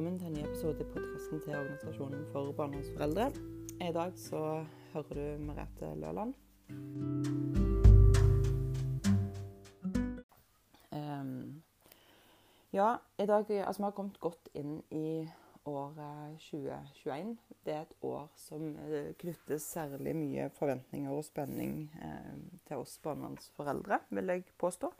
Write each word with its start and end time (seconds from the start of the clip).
velkommen 0.00 0.18
til 0.18 0.30
en 0.30 0.36
ny 0.38 0.42
episode 0.48 0.80
i 0.80 0.84
podkasten 0.94 1.40
til 1.44 1.56
Organisasjonen 1.58 2.20
for 2.32 2.52
barndomsforeldre. 2.56 3.26
I 3.84 3.90
dag 3.92 4.14
så 4.16 4.38
hører 4.94 5.18
du 5.18 5.42
Merete 5.44 5.90
Løland. 6.00 6.32
Um, 10.96 11.60
ja, 12.72 12.94
i 13.18 13.26
dag 13.26 13.50
Altså, 13.50 13.82
vi 13.82 13.84
har 13.84 13.90
kommet 13.90 14.20
godt 14.20 14.48
inn 14.54 14.80
i 14.90 15.28
året 15.68 16.40
2021. 16.48 17.36
Det 17.66 17.74
er 17.74 17.82
et 17.82 17.94
år 18.00 18.32
som 18.36 18.76
eh, 18.88 19.12
knytter 19.20 19.58
særlig 19.58 20.16
mye 20.16 20.48
forventninger 20.56 21.12
og 21.12 21.24
spenning 21.28 21.92
eh, 22.00 22.34
til 22.64 22.80
oss 22.80 22.96
barnevernsforeldre, 23.04 24.00
vil 24.08 24.32
jeg 24.32 24.48
påstå. 24.56 24.94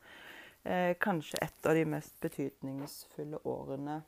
Eh, 0.64 0.92
kanskje 1.00 1.40
et 1.40 1.66
av 1.66 1.74
de 1.74 1.88
mest 1.88 2.20
betydningsfulle 2.20 3.46
årene 3.48 4.02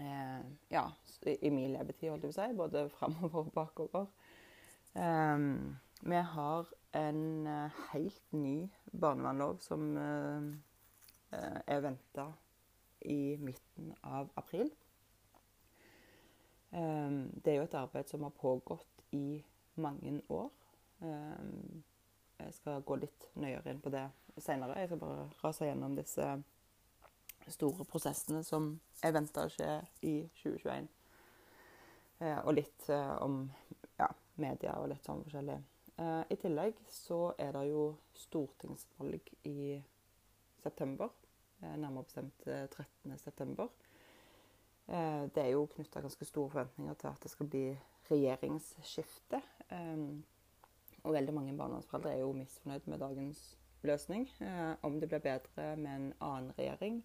eh, 0.00 0.40
ja, 0.68 0.84
i 1.26 1.50
min 1.50 1.72
levetid, 1.72 2.10
holdt 2.10 2.24
jeg 2.24 2.32
på 2.32 2.34
å 2.34 2.38
si. 2.38 2.56
Både 2.58 2.84
framover 2.96 3.44
og 3.44 3.52
bakover. 3.54 4.06
Um, 4.94 5.76
vi 6.02 6.20
har 6.34 6.70
en 6.98 7.46
eh, 7.46 7.80
helt 7.92 8.32
ny 8.34 8.54
barnevernlov 8.90 9.60
som 9.62 9.84
uh, 9.94 10.48
er 11.30 11.82
venta 11.84 12.26
i 13.06 13.36
midten 13.40 13.92
av 14.02 14.32
april. 14.36 14.72
det 16.70 17.50
er 17.50 17.56
jo 17.56 17.62
et 17.66 17.74
arbeid 17.74 18.10
som 18.10 18.22
har 18.22 18.30
pågått 18.30 19.00
i 19.16 19.42
mange 19.74 20.20
år. 20.28 20.50
jeg 22.38 22.52
skal 22.54 22.82
gå 22.86 22.96
litt 23.00 23.26
nøyere 23.34 23.72
inn 23.72 23.80
på 23.82 23.90
det 23.90 24.04
seinere. 24.38 24.78
Jeg 24.78 24.90
skal 24.90 25.00
bare 25.00 25.24
rase 25.42 25.66
gjennom 25.66 25.96
disse 25.96 26.26
store 27.48 27.84
prosessene 27.88 28.42
som 28.46 28.72
er 29.04 29.14
venta 29.16 29.46
å 29.46 29.52
skje 29.52 29.80
i 30.06 30.14
2021. 30.42 30.88
Eh, 32.20 32.38
og 32.44 32.54
litt 32.56 32.88
eh, 32.92 33.14
om 33.24 33.42
ja, 33.98 34.08
media 34.40 34.76
og 34.80 34.90
litt 34.92 35.06
sånn 35.06 35.22
forskjellig. 35.24 35.56
Eh, 35.96 36.22
I 36.28 36.38
tillegg 36.40 36.80
så 36.92 37.32
er 37.40 37.54
det 37.56 37.66
jo 37.70 37.86
stortingsvalg 38.26 39.32
i 39.48 39.78
september. 40.62 41.14
Eh, 41.60 41.76
nærmere 41.76 42.04
bestemt 42.08 42.44
13. 42.44 43.14
Eh. 43.14 43.70
Eh, 44.90 45.22
det 45.34 45.44
er 45.44 45.54
jo 45.54 45.68
knytta 45.74 46.02
ganske 46.04 46.28
store 46.28 46.52
forventninger 46.52 47.00
til 47.00 47.12
at 47.12 47.24
det 47.24 47.32
skal 47.32 47.50
bli 47.52 47.64
regjeringsskifte. 48.10 49.42
og 51.00 51.14
veldig 51.14 51.32
mange 51.32 51.56
barnevernsforeldre 51.56 52.12
er 52.12 52.18
jo 52.20 52.32
misfornøyd 52.36 52.88
med 52.90 52.98
dagens 53.00 53.38
løsning. 53.82 54.28
Eh, 54.40 54.72
om 54.82 55.00
det 55.00 55.08
blir 55.08 55.18
bedre 55.18 55.76
med 55.76 55.94
en 55.94 56.14
annen 56.20 56.52
regjering, 56.58 57.02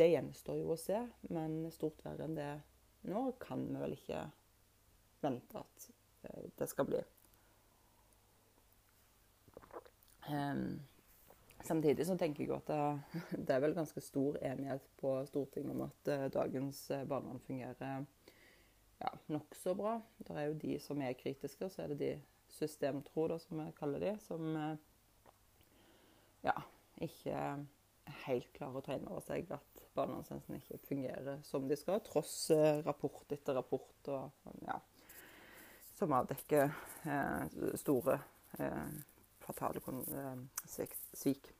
det 0.00 0.10
gjenstår 0.14 0.60
jo 0.62 0.74
å 0.74 0.80
se. 0.80 1.00
Men 1.28 1.62
stort 1.74 2.00
verre 2.06 2.26
enn 2.26 2.36
det 2.38 2.50
nå 3.08 3.30
kan 3.40 3.64
vi 3.68 3.80
vel 3.80 3.96
ikke 3.96 4.26
vente 5.20 5.60
at 5.60 5.88
eh, 6.28 6.46
det 6.56 6.68
skal 6.68 6.88
bli. 6.88 7.00
Um, 10.30 10.80
samtidig 11.64 12.06
så 12.06 12.16
tenker 12.20 12.44
jeg 12.44 12.52
at 12.54 12.68
det, 12.68 12.80
det, 13.46 13.54
er 13.54 13.62
vel 13.64 13.76
ganske 13.76 14.02
stor 14.04 14.36
enighet 14.44 14.84
på 15.00 15.14
Stortinget 15.28 15.74
om 15.74 15.86
at 15.88 16.12
uh, 16.12 16.26
dagens 16.32 16.82
barnevern 17.08 17.40
fungerer 17.46 18.04
ja, 19.00 19.14
nokså 19.32 19.74
bra. 19.76 19.96
Det 20.20 20.36
er 20.36 20.50
jo 20.50 20.60
de 20.60 20.76
som 20.80 21.00
er 21.02 21.16
kritiske, 21.16 21.64
og 21.64 21.72
så 21.72 21.84
er 21.84 21.94
det 21.94 22.00
de 22.02 22.12
systemtro, 22.52 23.28
da, 23.30 23.38
som 23.40 23.60
vi 23.62 23.70
kaller 23.78 24.04
de, 24.04 24.14
som 24.24 24.44
uh, 24.56 24.76
ja, 26.44 26.56
ikke 27.00 27.44
helt 28.24 28.50
klarer 28.56 28.80
å 28.80 28.84
ta 28.84 28.96
inn 28.96 29.08
over 29.08 29.24
seg 29.24 29.50
at 29.54 29.84
barnevernstjenesten 29.96 30.58
ikke 30.60 30.80
fungerer 30.88 31.40
som 31.46 31.66
de 31.68 31.78
skal, 31.78 32.02
tross 32.06 32.34
eh, 32.54 32.80
rapport 32.86 33.32
etter 33.34 33.56
rapport 33.58 34.10
og, 34.14 34.50
ja, 34.66 34.78
som 35.98 36.14
avdekker 36.16 36.70
eh, 37.10 37.56
store 37.80 38.18
eh, 38.58 38.92
fatale 39.44 39.82
eh, 39.82 40.44
svik. 41.12 41.50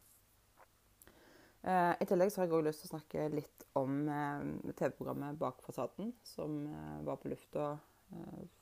Eh, 1.61 1.93
I 2.01 2.09
tillegg 2.09 2.33
har 2.37 2.47
jeg 2.47 2.55
også 2.55 2.67
lyst 2.69 2.85
til 2.85 2.91
å 2.91 2.95
snakke 2.95 3.29
litt 3.35 3.67
om 3.77 4.03
eh, 4.09 4.73
TV-programmet 4.73 5.39
Bak 5.41 5.61
fasaden, 5.67 6.15
som 6.25 6.63
var 7.07 7.21
på 7.21 7.33
lufta 7.33 7.75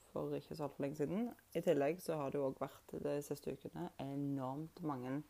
for 0.09 0.35
ikke 0.37 0.57
så 0.57 0.67
altfor 0.67 0.85
lenge 0.85 0.99
siden. 0.99 1.29
I 1.57 1.63
tillegg 1.65 2.01
har 2.09 2.33
det 2.33 2.41
òg 2.43 2.59
vært 2.61 2.97
de 3.05 3.15
siste 3.25 3.55
ukene 3.55 3.89
enormt 4.03 4.83
mange 4.85 5.21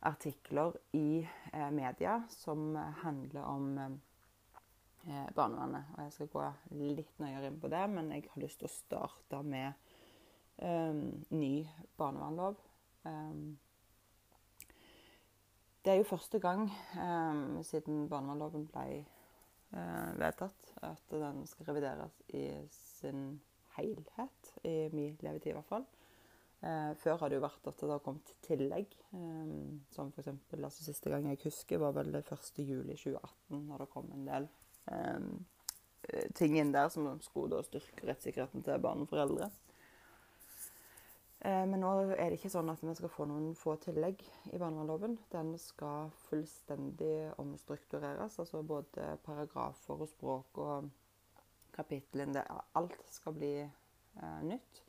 artikler 0.00 0.76
i 0.92 1.28
eh, 1.52 1.70
media 1.70 2.22
som 2.30 2.76
handler 2.76 3.42
om 3.42 3.78
eh, 3.78 5.28
barnevernet. 5.34 5.84
Og 5.96 6.02
jeg 6.04 6.12
skal 6.14 6.32
gå 6.32 6.44
litt 6.78 7.22
nøyere 7.22 7.50
inn 7.50 7.60
på 7.60 7.70
det, 7.72 7.84
men 7.90 8.12
jeg 8.14 8.28
har 8.32 8.42
lyst 8.42 8.62
til 8.62 8.68
å 8.68 8.74
starte 8.74 9.42
med 9.42 9.72
eh, 10.62 11.02
ny 11.34 11.54
barnevernlov. 11.98 12.60
Um, 13.08 13.58
det 15.84 15.94
er 15.94 16.00
jo 16.02 16.08
første 16.10 16.40
gang 16.42 16.66
um, 16.98 17.60
siden 17.64 18.08
barnevernloven 18.10 18.66
ble 18.68 18.98
uh, 19.72 20.10
vedtatt, 20.18 20.72
at 20.84 21.14
den 21.14 21.46
skal 21.48 21.70
revideres 21.70 22.18
i 22.34 22.42
sin 22.74 23.38
helhet, 23.78 24.52
i 24.66 24.90
min 24.92 25.16
levetid 25.22 25.54
i 25.54 25.56
hvert 25.56 25.70
fall. 25.70 25.86
Eh, 26.58 26.94
før 26.98 27.20
har 27.20 27.30
det 27.30 27.38
jo 27.38 27.44
vært 27.44 27.68
at 27.70 27.82
det 27.84 27.92
har 27.92 28.02
kommet 28.02 28.32
tillegg. 28.46 28.96
Eh, 29.14 29.52
som 29.94 30.10
f.eks. 30.10 30.32
Altså, 30.58 30.82
siste 30.82 31.12
gang 31.12 31.28
jeg 31.30 31.42
husker, 31.44 31.78
var 31.82 31.94
vel 31.98 32.10
1.7.2018, 32.18 33.60
når 33.60 33.84
det 33.84 33.92
kom 33.92 34.10
en 34.14 34.26
del 34.26 34.50
eh, 34.90 36.26
ting 36.38 36.58
inn 36.58 36.74
der 36.74 36.90
som 36.92 37.08
skulle 37.22 37.62
styrke 37.66 38.08
rettssikkerheten 38.08 38.66
til 38.66 38.82
barn 38.82 39.04
og 39.04 39.10
foreldre. 39.10 39.50
Eh, 41.46 41.64
men 41.70 41.78
nå 41.78 41.92
er 42.16 42.32
det 42.32 42.40
ikke 42.40 42.50
sånn 42.50 42.70
at 42.72 42.82
vi 42.82 42.94
skal 42.98 43.12
få 43.12 43.28
noen 43.30 43.52
få 43.58 43.76
tillegg 43.82 44.24
i 44.50 44.58
barnevernloven. 44.58 45.14
Den 45.30 45.54
skal 45.62 46.10
fullstendig 46.26 47.30
omstruktureres. 47.38 48.40
Altså 48.42 48.64
både 48.66 49.14
paragrafer 49.26 50.02
og 50.02 50.10
språk 50.10 50.58
og 50.64 50.90
kapittel. 51.76 52.26
Alt 52.78 52.98
skal 53.14 53.38
bli 53.38 53.54
eh, 53.62 54.40
nytt. 54.42 54.82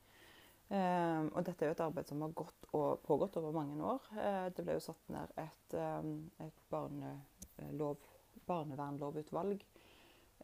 Um, 0.69 1.31
og 1.33 1.41
dette 1.47 1.65
er 1.65 1.71
jo 1.71 1.73
et 1.73 1.81
arbeid 1.81 2.05
som 2.05 2.19
har 2.21 2.33
og 2.77 2.99
pågått 3.01 3.37
over 3.39 3.55
mange 3.55 3.81
år. 3.81 4.03
Uh, 4.13 4.47
det 4.53 4.61
ble 4.61 4.75
jo 4.77 4.83
satt 4.85 5.07
ned 5.09 5.31
et, 5.41 5.73
um, 5.73 6.11
et 6.45 6.59
barnelov, 6.69 8.03
barnevernlovutvalg 8.45 9.63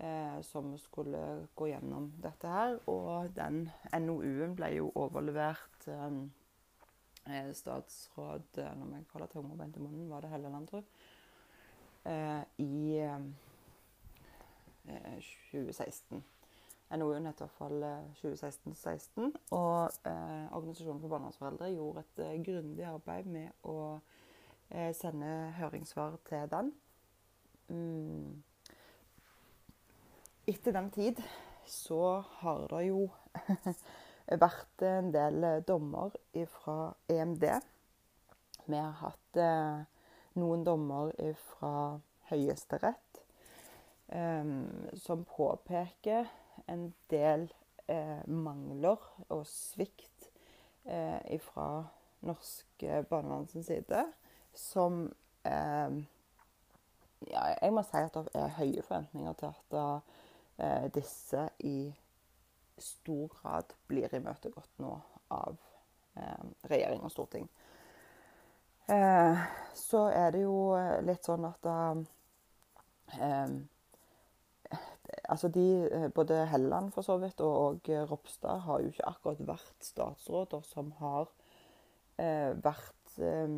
uh, 0.01 0.39
som 0.41 0.71
skulle 0.81 1.21
gå 1.53 1.69
gjennom 1.69 2.09
dette 2.25 2.49
her. 2.49 2.79
Og 2.89 3.29
den 3.37 3.67
NOU-en 3.93 4.57
ble 4.57 4.71
jo 4.79 4.89
overlevert 4.97 5.89
um, 5.93 6.23
statsråd 7.25 8.57
Når 8.57 8.91
jeg 8.97 9.07
holde 9.13 9.27
tunga 9.31 9.55
beint 9.57 9.77
i 9.77 9.81
munnen, 9.81 10.09
var 10.09 10.25
det 10.25 10.29
Helleland, 10.29 10.67
tror 10.69 10.83
jeg. 10.83 12.45
I 12.61 13.01
2016. 14.85 16.21
NOU-en 16.93 17.25
heter 17.25 17.45
i 17.45 17.47
hvert 17.47 17.57
fall 17.57 17.85
2016-16. 18.19 19.31
Og 19.57 19.89
eh, 20.05 20.55
Organisasjonen 20.55 21.01
for 21.01 21.09
barnevernsforeldre 21.09 21.71
gjorde 21.73 22.03
et 22.03 22.21
eh, 22.25 22.35
grundig 22.45 22.85
arbeid 22.85 23.29
med 23.31 23.65
å 23.65 23.77
eh, 24.69 24.91
sende 24.93 25.31
høringssvar 25.57 26.19
til 26.29 26.45
den. 26.51 26.71
Mm. 27.73 28.43
Etter 30.45 30.77
den 30.77 30.91
tid 30.93 31.21
så 31.65 32.21
har 32.43 32.67
det 32.69 32.83
jo 32.91 33.07
vært 34.45 34.85
en 34.85 35.09
del 35.13 35.49
dommer 35.65 36.13
fra 36.59 36.93
EMD. 37.09 37.49
Vi 38.69 38.77
har 38.77 38.95
hatt 39.01 39.41
eh, 39.41 39.81
noen 40.37 40.63
dommer 40.65 41.13
fra 41.49 41.75
Høyesterett 42.29 43.21
eh, 44.13 44.55
som 45.01 45.25
påpeker 45.33 46.29
en 46.71 46.87
del 47.11 47.47
eh, 47.87 48.21
mangler 48.27 49.01
og 49.29 49.45
svikt 49.49 50.29
eh, 50.85 51.37
fra 51.41 51.85
norsk 52.25 52.85
barnevernets 53.09 53.67
side 53.67 54.05
som 54.55 55.13
eh, 55.45 55.97
ja, 57.29 57.43
Jeg 57.61 57.73
må 57.73 57.83
si 57.85 58.01
at 58.01 58.17
det 58.17 58.41
er 58.41 58.57
høye 58.59 58.83
forventninger 58.83 59.37
til 59.39 59.51
at 59.51 59.77
eh, 60.57 60.87
disse 60.95 61.49
i 61.59 61.77
stor 62.77 63.27
grad 63.31 63.75
blir 63.87 64.13
imøtegått 64.15 64.81
nå 64.83 64.97
av 65.31 65.55
eh, 66.17 66.43
regjering 66.69 67.03
og 67.03 67.13
storting. 67.13 67.47
Eh, 68.91 69.45
så 69.73 70.07
er 70.13 70.35
det 70.35 70.43
jo 70.43 70.75
litt 71.07 71.25
sånn 71.25 71.47
at 71.47 71.61
da 71.65 71.77
altså 75.29 75.49
de, 75.53 75.65
eh, 75.91 76.07
Både 76.13 76.45
Helland 76.45 76.91
for 76.91 77.05
så 77.05 77.17
vidt 77.21 77.41
og, 77.41 77.55
og 77.55 78.11
Ropstad 78.11 78.63
har 78.65 78.81
jo 78.81 78.91
ikke 78.91 79.07
akkurat 79.09 79.47
vært 79.47 79.85
statsråder 79.85 80.65
som 80.67 80.91
har 80.99 81.29
eh, 82.17 82.51
vært 82.63 83.17
eh, 83.19 83.57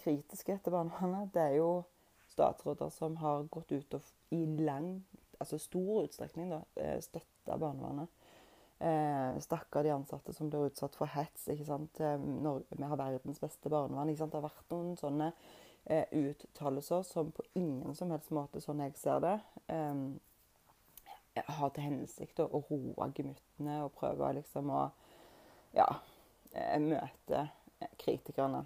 kritiske 0.00 0.58
til 0.62 0.74
barnevernet. 0.74 1.32
Det 1.34 1.42
er 1.42 1.56
jo 1.58 1.70
statsråder 2.30 2.92
som 2.94 3.16
har 3.20 3.46
gått 3.50 3.72
ut 3.72 3.98
og 3.98 4.34
i 4.34 4.44
lang, 4.62 5.00
altså 5.40 5.58
stor 5.58 6.04
utstrekning 6.04 6.52
da, 6.52 6.62
eh, 6.80 6.98
støtta 7.02 7.58
barnevernet. 7.58 8.08
Eh, 8.80 9.40
Stakkar 9.44 9.84
de 9.84 9.92
ansatte 9.92 10.32
som 10.32 10.48
blir 10.48 10.70
utsatt 10.70 10.94
for 10.96 11.10
hets. 11.12 11.48
ikke 11.48 11.66
sant? 11.68 12.00
Norge, 12.00 12.64
vi 12.70 12.86
har 12.88 12.96
verdens 12.96 13.42
beste 13.42 13.68
barnevern. 13.68 14.08
ikke 14.08 14.22
sant? 14.22 14.32
Det 14.32 14.40
har 14.40 14.48
vært 14.48 14.72
noen 14.72 14.96
sånne 14.96 15.32
eh, 15.86 16.06
uttalelser 16.12 17.02
som 17.02 17.32
på 17.32 17.44
ingen 17.54 17.94
som 17.94 18.10
helst 18.14 18.32
måte, 18.34 18.62
sånn 18.62 18.82
jeg 18.84 18.96
ser 19.00 19.20
det, 19.24 19.36
eh, 19.72 19.94
har 21.34 21.70
til 21.74 21.86
hensikt 21.86 22.42
å, 22.42 22.48
å 22.50 22.62
roe 22.70 23.10
gemyttene 23.16 23.80
og 23.84 23.94
prøve 23.98 24.32
liksom 24.40 24.70
å 24.74 24.84
ja, 25.76 25.86
eh, 26.52 26.78
møte 26.82 27.46
kritikerne. 28.00 28.64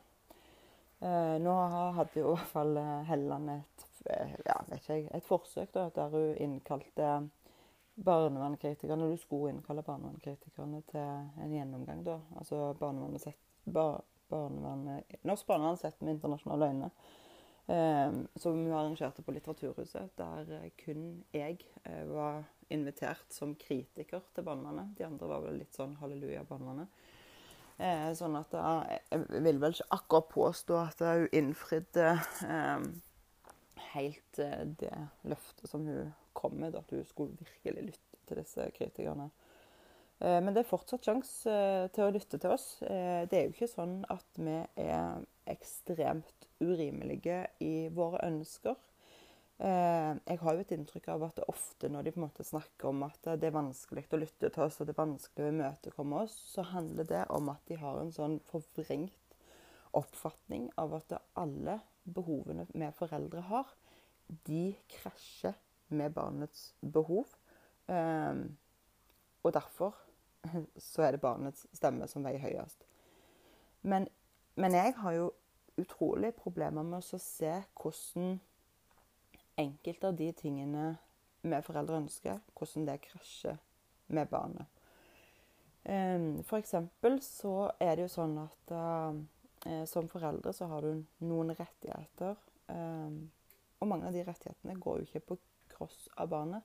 Eh, 1.05 1.37
nå 1.43 1.55
hadde 1.99 2.21
jo 2.21 2.31
i 2.31 2.37
hvert 2.37 2.53
fall 2.53 2.79
Helland 3.09 3.53
et, 3.59 3.89
ja, 4.47 4.59
ikke, 4.77 5.01
et 5.17 5.27
forsøk 5.27 5.73
da, 5.75 5.89
der 5.95 6.13
hun 6.15 6.37
innkalte 6.41 7.17
barnevernskritikerne 7.95 9.11
Du 9.11 9.17
skulle 9.17 9.53
innkalle 9.53 9.85
barnevernskritikerne 9.87 10.81
til 10.91 11.45
en 11.45 11.53
gjennomgang, 11.53 12.03
da. 12.07 12.19
Altså 12.39 12.73
barnevernet 12.81 13.23
sett, 13.23 13.39
bar, 13.65 14.01
barnevernet, 14.33 15.21
Norsk 15.23 15.47
barnevern 15.47 15.79
sett 15.79 16.01
med 16.03 16.17
internasjonale 16.17 16.73
øyne. 16.73 16.91
Som 18.37 18.59
vi 18.61 18.73
arrangerte 18.75 19.23
på 19.25 19.33
Litteraturhuset, 19.33 20.11
der 20.19 20.67
kun 20.83 21.25
jeg 21.33 21.63
var 22.11 22.43
invitert 22.73 23.33
som 23.35 23.55
kritiker 23.59 24.23
til 24.35 24.47
barnevernet. 24.47 24.95
De 24.99 25.07
andre 25.07 25.31
var 25.31 25.45
vel 25.45 25.61
litt 25.63 25.77
sånn 25.77 25.97
halleluja, 26.01 26.45
barnevernet. 26.49 27.05
Eh, 27.77 28.11
sånn 28.15 28.37
at 28.39 28.55
jeg, 28.55 29.01
jeg 29.11 29.45
vil 29.49 29.59
vel 29.63 29.75
ikke 29.75 29.91
akkurat 29.97 30.29
påstå 30.31 30.77
at 30.79 31.03
hun 31.03 31.27
innfridde 31.35 32.11
eh, 32.47 32.87
helt 33.95 34.43
det 34.81 34.95
løftet 35.27 35.71
som 35.71 35.89
hun 35.89 36.13
kom 36.35 36.61
med, 36.61 36.77
at 36.79 36.91
hun 36.95 37.05
skulle 37.09 37.39
virkelig 37.41 37.91
lytte 37.93 38.23
til 38.29 38.41
disse 38.41 38.69
kritikerne. 38.77 39.31
Eh, 40.21 40.41
men 40.41 40.55
det 40.55 40.65
er 40.65 40.71
fortsatt 40.71 41.07
sjanse 41.07 41.51
eh, 41.51 41.87
til 41.95 42.07
å 42.07 42.15
lytte 42.15 42.41
til 42.41 42.55
oss. 42.55 42.69
Eh, 42.87 43.25
det 43.31 43.39
er 43.39 43.47
jo 43.47 43.55
ikke 43.55 43.71
sånn 43.71 44.01
at 44.13 44.41
vi 44.41 44.59
er 44.85 45.25
ekstremt 45.51 46.49
urimelige 46.63 47.43
i 47.65 47.89
våre 47.95 48.23
ønsker. 48.27 48.79
Jeg 49.59 50.39
har 50.41 50.57
jo 50.57 50.63
et 50.65 50.73
inntrykk 50.75 51.07
av 51.15 51.25
at 51.29 51.37
det 51.39 51.45
ofte 51.49 51.89
når 51.89 52.03
de 52.03 52.13
på 52.15 52.19
en 52.19 52.25
måte 52.25 52.47
snakker 52.47 52.89
om 52.91 53.05
at 53.07 53.29
det 53.39 53.49
er 53.49 53.55
vanskelig 53.55 54.03
å 54.11 54.19
lytte 54.19 54.51
til 54.51 54.65
oss 54.65 54.81
og 54.81 54.89
det 54.89 54.97
er 54.97 54.99
vanskelig 54.99 55.47
å 55.47 55.53
imøtekomme 55.53 56.23
oss, 56.25 56.35
så 56.51 56.65
handler 56.73 57.07
det 57.07 57.21
om 57.31 57.53
at 57.53 57.63
de 57.71 57.79
har 57.79 58.01
en 58.01 58.11
sånn 58.13 58.41
forvrengt 58.49 59.37
oppfatning 59.95 60.69
av 60.81 60.97
at 60.99 61.15
alle 61.39 61.79
behovene 62.03 62.67
vi 62.73 62.91
foreldre 62.99 63.45
har, 63.49 63.71
de 64.27 64.75
krasjer 64.91 65.55
med 65.95 66.13
barnets 66.17 66.73
behov. 66.81 67.31
Um, 67.87 68.57
og 69.45 69.55
derfor 69.55 69.95
så 70.91 71.07
er 71.07 71.15
det 71.15 71.23
barnets 71.23 71.67
stemme 71.77 72.09
som 72.11 72.25
veier 72.27 72.43
høyest. 72.43 72.87
Men, 73.83 74.09
men 74.57 74.75
jeg 74.77 74.97
har 74.99 75.17
jo 75.19 75.31
utrolig 75.81 76.33
problemer 76.39 76.87
med 76.87 77.03
å 77.03 77.21
se 77.21 77.53
hvordan 77.81 78.39
enkelte 79.61 80.11
av 80.11 80.17
de 80.19 80.31
tingene 80.37 80.95
vi 81.45 81.61
foreldre 81.65 82.01
ønsker, 82.01 82.41
hvordan 82.57 82.89
det 82.89 83.03
krasjer 83.05 83.59
med 84.17 84.31
barnet. 84.33 84.71
Um, 85.85 86.43
for 86.49 86.57
eksempel 86.57 87.19
så 87.21 87.71
er 87.83 87.97
det 87.97 88.07
jo 88.07 88.15
sånn 88.15 88.39
at 88.41 88.73
uh, 88.73 89.85
som 89.89 90.09
foreldre 90.09 90.55
så 90.57 90.69
har 90.71 90.85
du 90.85 91.05
noen 91.25 91.53
rettigheter. 91.53 92.41
Um, 92.73 93.27
og 93.85 93.91
mange 93.91 94.09
av 94.09 94.17
de 94.17 94.25
rettighetene 94.25 94.79
går 94.81 95.03
jo 95.03 95.09
ikke 95.09 95.27
på 95.29 95.39
kross 95.75 96.07
av 96.17 96.31
barnet. 96.33 96.65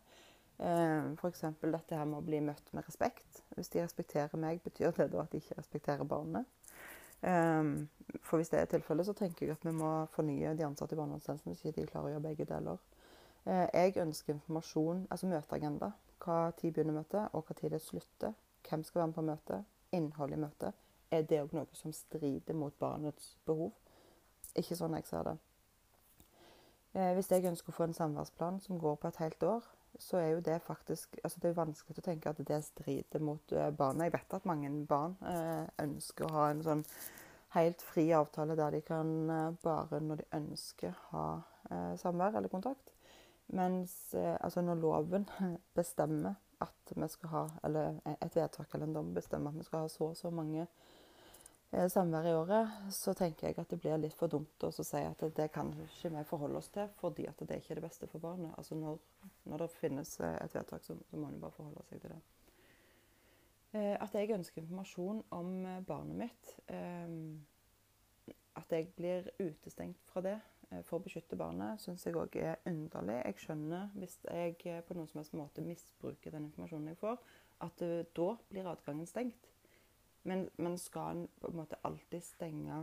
Eh, 0.60 1.12
F.eks. 1.14 1.42
dette 1.62 1.96
her 1.96 2.08
med 2.08 2.20
å 2.20 2.26
bli 2.26 2.42
møtt 2.44 2.74
med 2.76 2.88
respekt. 2.88 3.44
Hvis 3.56 3.72
de 3.72 3.84
respekterer 3.84 4.40
meg, 4.40 4.60
betyr 4.66 4.92
det 4.98 5.10
da 5.14 5.24
at 5.24 5.32
de 5.32 5.40
ikke 5.40 5.56
respekterer 5.60 6.08
barnet? 6.08 6.48
Eh, 7.22 7.64
for 8.26 8.40
hvis 8.40 8.52
det 8.54 8.60
er 8.60 8.70
tilfellet, 8.72 9.06
så 9.06 9.14
tenker 9.14 9.46
jeg 9.46 9.58
at 9.58 9.66
vi 9.66 9.74
må 9.76 10.06
fornye 10.16 10.56
de 10.58 10.66
ansatte 10.66 10.96
i 10.96 11.00
barnevernstjenesten 11.00 11.54
hvis 11.54 11.76
de 11.76 11.88
klarer 11.88 12.10
å 12.10 12.14
gjøre 12.16 12.28
begge 12.30 12.48
deler. 12.50 12.80
Eh, 13.46 13.66
jeg 13.74 13.98
ønsker 14.04 14.36
informasjon, 14.36 15.08
altså 15.10 15.28
møteagenda. 15.32 15.92
Hva 16.20 16.40
tid 16.60 16.74
begynner 16.76 17.00
møtet, 17.00 17.30
og 17.34 17.46
hva 17.48 17.56
tid 17.56 17.74
det 17.76 17.82
slutter. 17.84 18.36
Hvem 18.68 18.84
skal 18.84 19.00
være 19.00 19.12
med 19.12 19.20
på 19.20 19.28
møtet? 19.30 19.76
Innhold 19.96 20.34
i 20.34 20.40
møtet. 20.40 20.86
Er 21.12 21.24
det 21.26 21.42
òg 21.42 21.54
noe 21.58 21.78
som 21.78 21.94
strider 21.96 22.54
mot 22.54 22.76
barnets 22.80 23.32
behov? 23.48 23.72
Ikke 24.58 24.78
sånn 24.78 24.98
jeg 24.98 25.08
ser 25.10 25.26
det. 25.26 25.38
Eh, 26.94 27.14
hvis 27.18 27.32
jeg 27.32 27.46
ønsker 27.50 27.72
å 27.72 27.78
få 27.78 27.88
en 27.88 27.98
samværsplan 27.98 28.60
som 28.62 28.80
går 28.82 29.00
på 29.02 29.10
et 29.10 29.22
helt 29.24 29.44
år, 29.46 29.66
så 29.98 30.18
er 30.18 30.28
jo 30.34 30.44
det 30.46 30.60
faktisk 30.62 31.18
altså 31.24 31.40
Det 31.42 31.50
er 31.50 31.58
vanskelig 31.58 31.98
å 32.00 32.06
tenke 32.06 32.32
at 32.32 32.42
det 32.48 32.60
strider 32.66 33.24
mot 33.24 33.56
uh, 33.56 33.70
barna. 33.72 34.08
Jeg 34.08 34.16
vet 34.18 34.36
at 34.38 34.46
mange 34.50 34.70
barn 34.88 35.16
uh, 35.24 35.66
ønsker 35.82 36.28
å 36.28 36.36
ha 36.36 36.50
en 36.52 36.64
sånn 36.66 36.84
helt 37.56 37.82
fri 37.82 38.10
avtale 38.14 38.56
der 38.60 38.78
de 38.78 38.84
kan 38.86 39.10
uh, 39.30 39.50
bare 39.64 40.02
når 40.04 40.22
de 40.22 40.30
ønsker, 40.42 40.96
ha 41.14 41.30
samvær 42.02 42.34
eller 42.34 42.50
kontakt. 42.50 42.96
Mens 43.54 44.16
altså 44.16 44.62
når 44.64 44.80
loven 44.82 45.28
bestemmer 45.78 46.38
at 46.64 46.94
vi 46.96 47.08
skal 47.10 47.30
ha 47.30 47.42
Eller 47.68 48.00
et 48.10 48.36
vedtak 48.36 48.74
eller 48.74 48.88
en 48.88 48.96
dom 48.96 49.12
bestemmer 49.14 49.52
at 49.52 49.60
vi 49.60 49.66
skal 49.68 49.84
ha 49.84 49.92
så 49.92 50.08
og 50.08 50.18
så 50.18 50.32
mange 50.34 50.66
Eh, 50.66 50.89
samvær 51.70 52.26
i 52.26 52.34
året, 52.34 52.78
så 52.90 53.14
tenker 53.14 53.48
jeg 53.48 53.60
at 53.62 53.70
det 53.70 53.78
blir 53.82 54.00
litt 54.02 54.16
for 54.18 54.32
dumt 54.32 54.64
å 54.66 54.72
si 54.74 55.02
at 55.04 55.22
det 55.38 55.52
kan 55.54 55.70
ikke 55.86 56.10
vi 56.16 56.24
forholde 56.26 56.58
oss 56.58 56.72
til, 56.74 56.90
fordi 56.98 57.28
at 57.30 57.44
det 57.46 57.60
ikke 57.60 57.76
er 57.76 57.82
det 57.82 57.86
beste 57.86 58.10
for 58.10 58.24
barnet. 58.24 58.56
Altså 58.58 58.76
når, 58.76 58.98
når 59.46 59.64
det 59.64 59.70
finnes 59.78 60.16
eh, 60.20 60.38
et 60.42 60.56
vedtak, 60.56 60.84
så, 60.84 60.98
så 61.12 61.20
må 61.20 61.30
jo 61.30 61.42
bare 61.44 61.54
forholde 61.54 61.86
seg 61.92 62.02
til 62.02 62.16
det. 62.16 62.22
Eh, 63.78 63.96
at 64.02 64.18
jeg 64.18 64.34
ønsker 64.34 64.64
informasjon 64.64 65.22
om 65.38 65.52
barnet 65.86 66.18
mitt, 66.24 66.56
at 68.60 68.74
jeg 68.74 68.90
blir 68.98 69.30
utestengt 69.40 70.02
fra 70.10 70.26
det 70.26 70.40
for 70.86 70.98
å 70.98 71.04
beskytte 71.06 71.38
barnet, 71.38 71.82
syns 71.82 72.04
jeg 72.06 72.18
òg 72.18 72.36
er 72.42 72.58
underlig. 72.70 73.20
Jeg 73.22 73.46
skjønner 73.46 73.94
hvis 73.94 74.18
jeg 74.26 74.84
på 74.86 74.98
noen 74.98 75.08
som 75.10 75.22
helst 75.22 75.38
måte 75.38 75.66
misbruker 75.66 76.34
den 76.34 76.50
informasjonen 76.50 76.92
jeg 76.92 77.00
får, 77.00 77.22
at 77.66 77.86
da 78.18 78.28
blir 78.50 78.70
adgangen 78.70 79.10
stengt. 79.10 79.49
Men, 80.28 80.50
man 80.58 80.78
skal 80.78 81.28
på 81.40 81.48
en 81.48 81.62
måte 81.62 81.80
alltid 81.88 82.24
stenge 82.24 82.82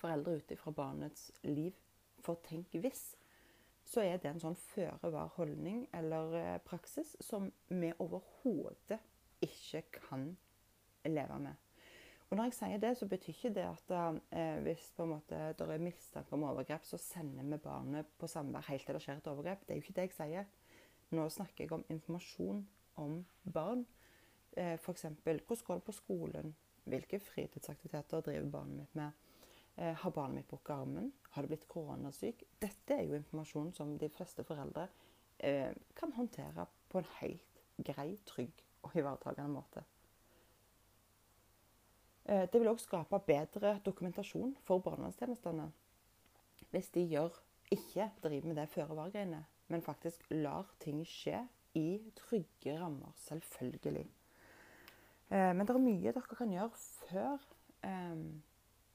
foreldre 0.00 0.38
ute 0.40 0.56
fra 0.56 0.72
barnets 0.74 1.30
liv? 1.42 1.74
For 2.24 2.40
tenk 2.46 2.72
hvis, 2.80 3.10
så 3.84 4.00
er 4.00 4.16
det 4.16 4.30
en 4.30 4.40
sånn 4.40 4.56
føre-var-holdning 4.72 5.84
eller 5.92 6.38
eh, 6.38 6.54
praksis 6.64 7.12
som 7.20 7.50
vi 7.68 7.92
overhodet 8.00 9.00
ikke 9.44 9.82
kan 9.98 10.30
leve 11.04 11.36
med. 11.42 11.60
Og 12.30 12.38
når 12.38 12.48
jeg 12.48 12.56
sier 12.56 12.80
det, 12.80 12.94
så 12.96 13.06
betyr 13.06 13.34
ikke 13.34 13.52
det 13.58 13.66
at 13.68 13.92
eh, 14.32 14.56
hvis 14.64 14.86
det 14.96 15.66
er 15.68 15.82
mistanke 15.84 16.32
om 16.34 16.46
overgrep, 16.48 16.86
så 16.88 16.98
sender 16.98 17.44
vi 17.44 17.60
barnet 17.62 18.08
på 18.18 18.30
samvær 18.30 18.64
helt 18.70 18.88
til 18.88 18.96
det 18.96 19.02
skjer 19.04 19.20
et 19.20 19.28
overgrep. 19.30 19.66
Det 19.66 19.74
er 19.74 19.78
jo 19.78 19.84
ikke 19.84 19.98
det 19.98 20.06
jeg 20.08 20.16
sier. 20.16 20.48
Nå 21.14 21.28
snakker 21.30 21.66
jeg 21.66 21.76
om 21.76 21.84
informasjon 21.92 22.64
om 23.04 23.20
barn 23.52 23.84
Eh, 24.56 24.74
F.eks. 24.74 25.06
hvordan 25.24 25.64
går 25.66 25.80
det 25.80 25.84
på 25.84 25.92
skolen? 25.92 26.54
Hvilke 26.84 27.20
fritidsaktiviteter 27.20 28.20
driver 28.20 28.50
barnet 28.50 28.76
mitt 28.76 28.94
med? 28.94 29.12
Eh, 29.76 29.94
har 29.94 30.10
barnet 30.10 30.34
mitt 30.34 30.48
brukket 30.48 30.74
armen? 30.74 31.12
Har 31.30 31.42
det 31.42 31.48
blitt 31.48 31.68
koronasyk? 31.68 32.44
Dette 32.60 32.94
er 32.94 33.02
jo 33.08 33.16
informasjon 33.18 33.72
som 33.74 33.96
de 33.98 34.08
fleste 34.08 34.44
foreldre 34.44 34.88
eh, 35.38 35.72
kan 35.96 36.12
håndtere 36.12 36.66
på 36.88 37.00
en 37.00 37.10
helt 37.20 37.62
grei, 37.76 38.18
trygg 38.26 38.62
og 38.82 38.96
ivaretakende 38.96 39.50
måte. 39.50 39.84
Eh, 42.24 42.44
det 42.50 42.60
vil 42.60 42.70
òg 42.70 42.78
skape 42.80 43.18
bedre 43.26 43.78
dokumentasjon 43.84 44.54
for 44.64 44.84
barnevernstjenestene 44.84 45.72
hvis 46.74 46.90
de 46.94 47.04
gjør, 47.06 47.34
ikke 47.70 48.08
driver 48.22 48.48
med 48.50 48.56
det 48.58 48.68
føre-var-greiene, 48.72 49.44
men 49.70 49.82
faktisk 49.82 50.24
lar 50.30 50.72
ting 50.82 51.04
skje 51.06 51.44
i 51.78 52.12
trygge 52.18 52.74
rammer. 52.80 53.12
Selvfølgelig. 53.28 54.08
Eh, 55.30 55.52
men 55.56 55.66
det 55.66 55.74
er 55.74 55.82
mye 55.82 56.12
dere 56.12 56.36
kan 56.36 56.52
gjøre 56.52 56.70
før 57.08 57.46
eh, 57.84 58.24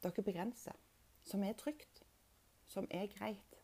dere 0.03 0.25
begrenser, 0.25 0.77
som 1.23 1.43
er 1.43 1.53
trygt, 1.57 2.03
som 2.67 2.87
er 2.91 3.07
greit. 3.17 3.59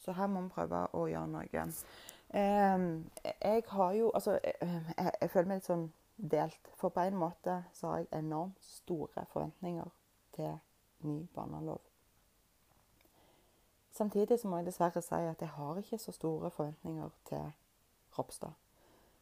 Så 0.00 0.12
her 0.12 0.26
må 0.26 0.40
vi 0.40 0.54
prøve 0.54 0.86
å 0.96 1.06
gjøre 1.10 1.28
noe. 1.28 1.64
Eh, 2.30 2.86
jeg 3.42 3.64
har 3.68 3.92
jo 3.92 4.10
Altså, 4.14 4.38
jeg, 4.44 4.82
jeg, 5.20 5.30
føler 5.30 5.48
meg 5.48 5.60
litt 5.60 5.68
sånn 5.68 5.90
delt. 6.16 6.72
For 6.76 6.88
på 6.88 7.04
en 7.04 7.20
måte 7.20 7.62
så 7.72 7.92
har 7.92 8.02
jeg 8.02 8.12
enormt 8.20 8.64
store 8.64 9.26
forventninger 9.32 9.92
til 10.36 10.58
ny 11.06 11.26
barnelov. 11.34 11.80
Samtidig 13.90 14.38
så 14.40 14.48
må 14.48 14.60
jeg 14.60 14.66
dessverre 14.66 15.02
si 15.02 15.14
at 15.14 15.42
jeg 15.42 15.48
har 15.48 15.78
ikke 15.78 15.98
så 15.98 16.12
store 16.12 16.50
forventninger 16.50 17.08
til 17.28 17.52
Ropstad. 18.18 18.69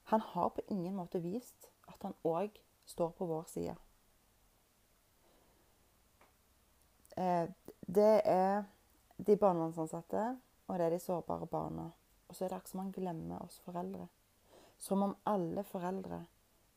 Han 0.09 0.21
har 0.21 0.49
på 0.49 0.61
ingen 0.69 0.95
måte 0.97 1.21
vist 1.21 1.69
at 1.89 2.03
han 2.03 2.15
òg 2.25 2.55
står 2.89 3.11
på 3.19 3.27
vår 3.29 3.45
side. 3.53 3.75
Eh, 7.17 7.51
det 7.87 8.21
er 8.25 8.65
de 9.19 9.37
barnevernsansatte, 9.37 10.39
og 10.67 10.79
det 10.79 10.87
er 10.87 10.91
de 10.91 10.99
sårbare 10.99 11.47
barna. 11.47 11.91
Og 12.29 12.37
så 12.37 12.45
er 12.45 12.49
det 12.49 12.57
akkurat 12.57 12.71
som 12.71 12.81
han 12.81 12.93
glemmer 12.93 13.43
oss 13.45 13.61
foreldre. 13.65 14.09
Som 14.79 15.03
om 15.03 15.17
alle 15.27 15.65
foreldre 15.65 16.25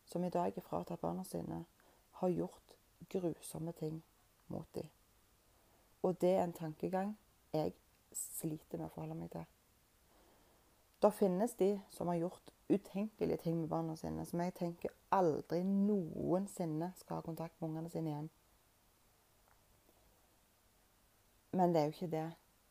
som 0.06 0.24
i 0.24 0.30
dag 0.30 0.58
er 0.58 0.68
fratatt 0.68 1.02
barna 1.02 1.24
sine, 1.24 1.66
har 2.12 2.30
gjort 2.30 2.76
grusomme 3.10 3.72
ting 3.72 4.04
mot 4.48 4.68
dem. 4.76 4.90
Og 6.04 6.22
det 6.22 6.36
er 6.36 6.44
en 6.44 6.54
tankegang 6.54 7.18
jeg 7.54 7.74
sliter 8.12 8.78
med 8.78 8.90
å 8.90 8.94
forholde 8.94 9.16
meg 9.16 9.32
til. 9.32 9.46
Da 11.02 11.10
finnes 11.10 11.54
de 11.58 11.78
som 11.90 12.10
har 12.12 12.20
gjort 12.20 12.52
utenkelige 12.74 13.38
ting 13.38 13.60
med 13.60 13.70
barna 13.70 13.96
sine, 13.96 14.26
som 14.26 14.42
jeg 14.44 14.54
tenker 14.58 14.94
aldri 15.12 15.64
noensinne 15.64 16.92
skal 17.00 17.20
ha 17.20 17.26
kontakt 17.26 17.60
med 17.60 17.70
ungene 17.70 17.90
sine 17.90 18.14
igjen. 18.14 18.30
Men 21.52 21.74
det 21.74 21.82
er 21.82 21.90
jo 21.90 21.96
ikke 21.98 22.14
det 22.16 22.30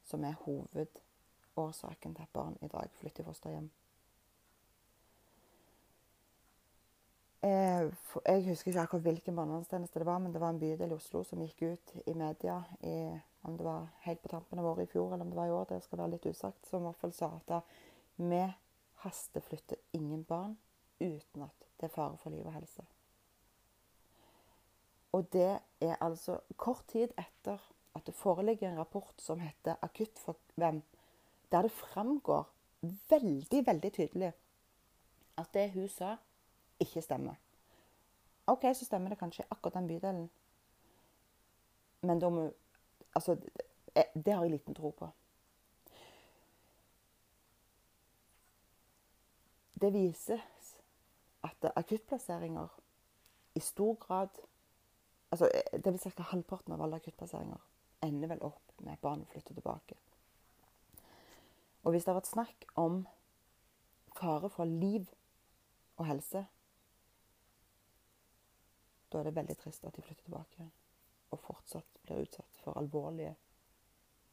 som 0.09 0.25
er 0.25 0.38
hovedårsaken 0.45 2.14
til 2.14 2.23
at 2.23 2.33
barn 2.33 2.57
i 2.62 2.69
dag 2.69 2.88
flytter 3.00 3.23
i 3.23 3.28
fosterhjem. 3.28 3.71
Eh, 7.42 7.87
jeg 8.26 8.45
husker 8.49 8.69
ikke 8.69 8.80
akkurat 8.80 9.02
hvilken 9.02 9.37
barnevernstjeneste 9.37 9.99
det 9.99 10.07
var, 10.07 10.19
men 10.19 10.33
det 10.33 10.40
var 10.40 10.50
en 10.50 10.59
bydel 10.61 10.90
i 10.92 10.97
Oslo 10.97 11.23
som 11.25 11.40
gikk 11.40 11.62
ut 11.62 11.95
i 12.07 12.12
media 12.12 12.59
i, 12.85 12.97
om 13.49 13.57
det 13.57 13.64
var 13.64 13.87
helt 14.04 14.21
på 14.23 14.28
tampen 14.28 14.61
av 14.61 14.66
året 14.73 14.88
i 14.88 14.92
fjor 14.92 15.14
eller 15.14 15.25
om 15.25 15.30
det 15.30 15.38
var 15.38 15.49
i 15.49 15.54
år, 15.57 15.64
det 15.71 15.83
skal 15.85 16.02
være 16.02 16.16
litt 16.16 16.26
usagt, 16.26 16.66
som 16.69 16.83
i 16.83 16.88
hvert 16.90 17.00
fall 17.00 17.14
sa 17.16 17.30
at 17.38 17.62
vi 18.16 18.42
hasteflytter 19.04 19.76
ingen 19.92 20.25
barn 20.25 20.59
uten 21.00 21.42
at 21.42 21.69
det 21.80 21.88
er 21.88 21.95
fare 21.95 22.16
for 22.21 22.30
liv 22.30 22.47
og 22.47 22.52
helse. 22.52 22.85
Og 25.12 25.33
det 25.33 25.59
er 25.80 25.97
altså 26.00 26.38
kort 26.57 26.85
tid 26.88 27.14
etter 27.19 27.59
at 27.95 28.07
det 28.07 28.14
foreligger 28.14 28.71
en 28.71 28.78
rapport 28.78 29.14
som 29.19 29.40
heter 29.40 29.76
'Akutt 29.83 30.19
for 30.19 30.37
hvem?', 30.54 30.83
der 31.52 31.62
det 31.62 31.71
framgår 31.71 32.45
veldig, 33.11 33.66
veldig 33.66 33.92
tydelig 33.92 34.33
at 35.38 35.54
det 35.54 35.71
hun 35.71 35.88
sa, 35.88 36.16
ikke 36.80 37.02
stemmer. 37.02 37.35
OK, 38.47 38.62
så 38.75 38.85
stemmer 38.85 39.09
det 39.09 39.19
kanskje 39.19 39.45
i 39.45 39.50
akkurat 39.50 39.75
den 39.75 39.87
bydelen. 39.87 40.30
Men 42.02 42.19
da 42.21 42.28
må 42.28 42.50
Altså, 43.14 43.35
det 44.25 44.33
har 44.33 44.42
jeg 44.42 44.50
liten 44.50 44.75
tro 44.75 44.90
på. 44.90 45.09
Det 49.80 49.92
vises 49.94 50.76
at 51.42 51.70
akuttplasseringer 51.76 52.68
i 53.54 53.60
stor 53.60 53.94
grad 53.94 54.28
altså 55.30 55.50
Det 55.72 55.92
vil 55.92 56.00
ca. 56.00 56.22
halvparten 56.22 56.72
av 56.72 56.82
alle 56.82 56.96
akuttplasseringer 56.96 57.60
ender 58.02 58.28
vel 58.28 58.42
opp 58.42 58.72
med 58.80 58.92
at 58.92 59.00
barnet 59.00 59.28
flytter 59.28 59.54
tilbake. 59.54 59.94
Og 61.82 61.90
hvis 61.90 62.04
det 62.04 62.12
har 62.12 62.20
vært 62.20 62.32
snakk 62.32 62.64
om 62.75 63.06
fare 64.16 64.50
for 64.50 64.64
liv 64.64 65.06
og 65.96 66.06
helse, 66.06 66.44
da 69.12 69.18
er 69.18 69.28
det 69.28 69.37
veldig 69.37 69.56
trist 69.58 69.84
at 69.84 69.96
de 69.96 70.02
flytter 70.02 70.25
tilbake 70.25 70.70
og 71.30 71.38
fortsatt 71.38 72.02
blir 72.02 72.25
utsatt 72.25 72.60
for 72.64 72.78
alvorlige 72.78 73.34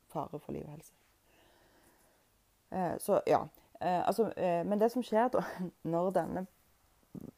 fare 0.08 0.40
for 0.40 0.56
liv 0.56 0.66
og 0.66 0.72
helse. 0.72 0.94
Eh, 2.70 2.98
så 3.00 3.22
ja. 3.28 3.48
Eh, 3.82 4.08
altså, 4.08 4.34
eh, 4.38 4.66
men 4.66 4.82
det 4.82 4.92
som 4.92 5.04
skjer 5.06 5.28
da, 5.34 5.42
når 5.94 6.12
denne 6.16 6.46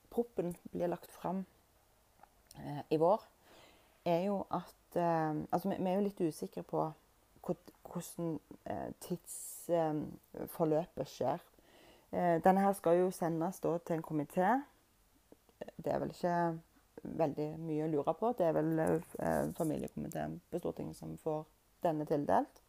proppen 0.09 0.55
blir 0.71 0.87
lagt 0.91 1.11
fram 1.11 1.45
eh, 2.57 2.81
i 2.89 2.97
vår, 2.97 3.21
er 4.05 4.23
jo 4.29 4.45
at 4.49 4.95
eh, 4.95 5.35
Altså, 5.51 5.69
vi, 5.69 5.75
er 5.75 5.95
jo 5.95 6.01
litt 6.07 6.21
usikre 6.21 6.63
på 6.63 6.93
hvordan 7.43 8.39
eh, 8.65 8.91
tidsforløpet 9.01 11.07
skjer. 11.07 11.39
denne 12.11 12.61
her 12.61 12.73
skal 12.73 12.97
jo 12.97 13.11
sendes 13.13 13.59
da 13.61 13.77
til 13.77 13.95
en 13.95 14.03
komité. 14.03 14.61
Det 15.77 15.93
er 15.93 15.99
vel 15.99 16.09
ikke 16.09 16.59
veldig 17.03 17.49
mye 17.59 17.85
å 17.85 17.91
lure 17.91 18.15
på. 18.17 18.31
Det 18.37 18.47
er 18.47 18.55
vel 18.57 18.81
eh, 18.81 19.51
familiekomiteen 19.57 20.39
på 20.49 20.61
Stortinget 20.61 20.97
som 20.97 21.15
får 21.21 21.45
denne 21.85 22.07
tildelt. 22.09 22.61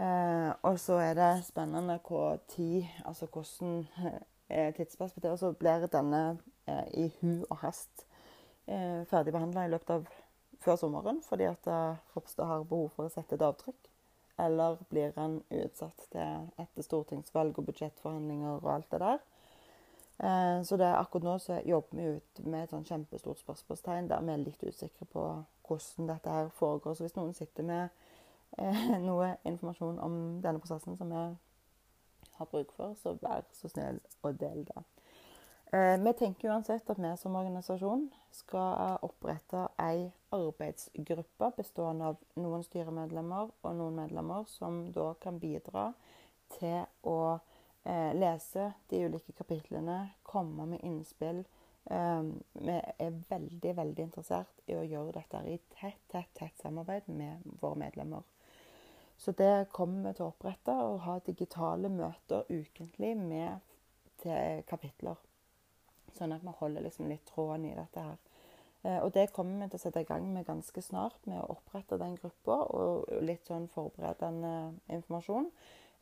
Eh, 0.00 0.52
og 0.62 0.78
så 0.80 0.96
er 1.02 1.14
det 1.18 1.44
spennende 1.44 1.98
hvor 2.06 2.38
tid, 2.48 2.86
altså 3.04 3.26
hvordan 3.26 3.86
eh, 4.50 4.74
tidsperspektivet 4.74 5.40
Så 5.40 5.52
blir 5.52 5.86
denne 5.92 6.38
eh, 6.66 6.86
i 6.94 7.06
hu 7.20 7.44
og 7.50 7.56
hast 7.64 8.06
eh, 8.66 9.04
ferdigbehandla 9.10 9.66
i 9.66 9.72
løpet 9.74 9.90
av 9.90 10.08
før 10.60 10.76
sommeren, 10.76 11.22
fordi 11.24 11.46
at 11.48 11.68
Ropstad 12.16 12.44
har 12.44 12.64
behov 12.68 12.90
for 12.92 13.08
å 13.08 13.12
sette 13.12 13.34
et 13.34 13.42
avtrykk. 13.42 13.86
Eller 14.40 14.76
blir 14.88 15.12
han 15.16 15.38
utsatt 15.50 16.08
til 16.12 16.48
etter 16.60 16.84
stortingsvalg 16.84 17.58
og 17.58 17.68
budsjettforhandlinger 17.68 18.58
og 18.58 18.68
alt 18.74 18.90
det 18.92 19.00
der? 19.00 19.22
Eh, 20.22 20.62
så 20.62 20.76
det, 20.76 20.84
er 20.84 21.00
akkurat 21.00 21.24
nå 21.24 21.38
så 21.40 21.60
jobber 21.64 21.96
vi 21.96 22.08
ut 22.16 22.40
med 22.44 22.64
et 22.64 22.72
sånn 22.74 22.84
kjempestort 22.84 23.40
spørsmålstegn 23.40 24.10
der 24.10 24.24
vi 24.26 24.34
er 24.34 24.42
litt 24.42 24.64
usikre 24.66 25.06
på 25.08 25.22
hvordan 25.68 26.10
dette 26.10 26.34
her 26.34 26.50
foregår. 26.58 26.96
Så 26.96 27.06
hvis 27.06 27.16
noen 27.16 27.32
sitter 27.36 27.64
med 27.64 28.02
eh, 28.58 28.96
noe 29.08 29.34
informasjon 29.44 29.98
om 30.02 30.16
denne 30.42 30.62
prosessen 30.62 30.96
som 30.96 31.12
vi 31.12 31.24
har 32.40 32.48
bruk 32.50 32.72
for, 32.72 32.94
så 32.96 33.16
vær 33.20 33.44
så 33.52 33.68
snill 33.68 34.00
og 34.22 34.40
del 34.40 34.64
det. 34.68 34.84
Eh, 35.72 35.96
vi 36.02 36.12
tenker 36.18 36.50
uansett 36.50 36.90
at 36.90 36.98
vi 36.98 37.10
som 37.16 37.36
organisasjon 37.38 38.08
skal 38.34 38.98
opprette 39.06 39.68
ei 39.78 40.08
arbeidsgruppe 40.34 41.52
bestående 41.56 42.10
av 42.10 42.24
noen 42.40 42.64
styremedlemmer 42.66 43.52
og 43.62 43.76
noen 43.78 44.00
medlemmer 44.02 44.48
som 44.50 44.86
da 44.94 45.12
kan 45.22 45.38
bidra 45.38 45.92
til 46.56 46.82
å 47.06 47.38
eh, 47.84 48.10
lese 48.16 48.72
de 48.90 49.04
ulike 49.06 49.34
kapitlene, 49.38 50.08
komme 50.22 50.66
med 50.72 50.82
innspill. 50.86 51.44
Eh, 51.84 52.22
vi 52.52 52.76
er 52.76 53.22
veldig, 53.30 53.72
veldig 53.76 54.04
interessert 54.04 54.60
i 54.66 54.76
å 54.76 54.84
gjøre 54.84 55.16
dette 55.16 55.40
i 55.48 55.56
tett, 55.76 56.02
tett, 56.12 56.30
tett 56.36 56.62
samarbeid 56.62 57.08
med 57.08 57.46
våre 57.62 57.78
medlemmer. 57.86 58.26
Så 59.20 59.32
det 59.36 59.68
kommer 59.72 60.08
vi 60.08 60.16
til 60.16 60.26
å 60.26 60.30
opprette 60.32 60.72
og 60.72 61.02
ha 61.04 61.18
digitale 61.24 61.90
møter 61.92 62.46
ukentlig 62.48 63.16
med 63.20 63.60
til 64.22 64.62
kapitler. 64.68 65.18
Sånn 66.16 66.32
at 66.32 66.44
vi 66.44 66.54
holder 66.60 66.86
liksom 66.86 67.08
litt 67.10 67.26
tråden 67.28 67.66
i 67.68 67.76
dette 67.76 68.04
her. 68.06 68.16
Eh, 68.82 68.98
og 69.04 69.12
det 69.12 69.28
kommer 69.36 69.60
vi 69.60 69.68
til 69.70 69.80
å 69.80 69.82
sette 69.82 70.04
i 70.04 70.08
gang 70.08 70.30
med 70.32 70.48
ganske 70.48 70.82
snart, 70.84 71.20
med 71.28 71.40
å 71.42 71.56
opprette 71.56 72.00
den 72.00 72.16
gruppa 72.16 72.62
og 72.76 73.12
litt 73.24 73.48
sånn 73.48 73.68
forberedende 73.72 74.54
informasjon. 74.88 75.50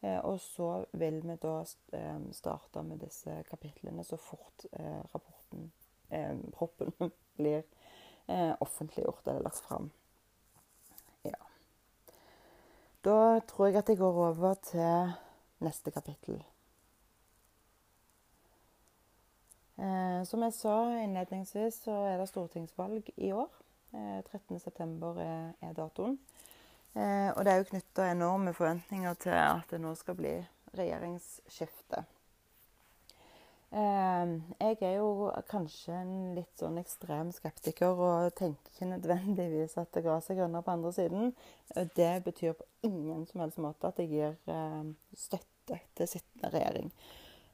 Eh, 0.00 0.20
og 0.22 0.38
så 0.42 0.70
vil 1.00 1.18
vi 1.26 1.38
da 1.42 1.56
eh, 1.98 2.22
starte 2.38 2.86
med 2.86 3.02
disse 3.02 3.40
kapitlene 3.50 4.06
så 4.06 4.18
fort 4.20 4.68
eh, 6.10 6.36
proppen, 6.52 6.92
blir 7.38 7.62
offentliggjort 8.60 9.24
eller 9.26 9.40
lagt 9.40 9.62
fram. 9.64 9.86
Ja. 11.24 11.38
Da 13.00 13.40
tror 13.48 13.70
jeg 13.70 13.78
at 13.80 13.88
jeg 13.88 13.96
går 14.02 14.18
over 14.26 14.58
til 14.68 15.14
neste 15.64 15.90
kapittel. 15.90 16.42
som 20.28 20.42
jeg 20.42 20.52
sa 20.52 20.74
innledningsvis, 21.04 21.74
så 21.86 21.94
er 22.10 22.18
det 22.18 22.28
stortingsvalg 22.28 23.08
i 23.16 23.30
år. 23.32 23.48
13.9 23.94 25.20
er, 25.22 25.52
er 25.62 25.72
datoen. 25.72 26.18
Eh, 26.98 27.30
og 27.36 27.44
det 27.44 27.52
er 27.52 27.60
jo 27.60 27.68
knytta 27.70 28.10
enorme 28.10 28.54
forventninger 28.54 29.14
til 29.22 29.36
at 29.36 29.70
det 29.70 29.80
nå 29.80 29.94
skal 29.98 30.16
bli 30.18 30.34
regjeringsskifte. 30.78 32.04
Eh, 33.68 34.30
jeg 34.60 34.76
er 34.80 34.94
jo 34.96 35.28
kanskje 35.50 35.92
en 35.92 36.12
litt 36.38 36.54
sånn 36.56 36.80
ekstrem 36.80 37.32
skeptiker 37.36 38.00
og 38.00 38.32
tenker 38.38 38.72
ikke 38.72 38.88
nødvendigvis 38.94 39.76
at 39.80 39.92
det 39.92 40.06
går 40.06 40.22
er 40.22 40.38
grønnere 40.40 40.64
på 40.64 40.74
andre 40.78 40.92
siden. 40.96 41.34
Det 41.96 42.12
betyr 42.24 42.56
på 42.56 42.64
ingen 42.88 43.26
som 43.28 43.44
helst 43.44 43.60
måte 43.60 43.90
at 43.90 44.00
jeg 44.00 44.08
gir 44.14 44.36
eh, 44.48 44.92
støtte 45.12 45.80
til 45.98 46.08
sittende 46.08 46.52
regjering. 46.54 46.92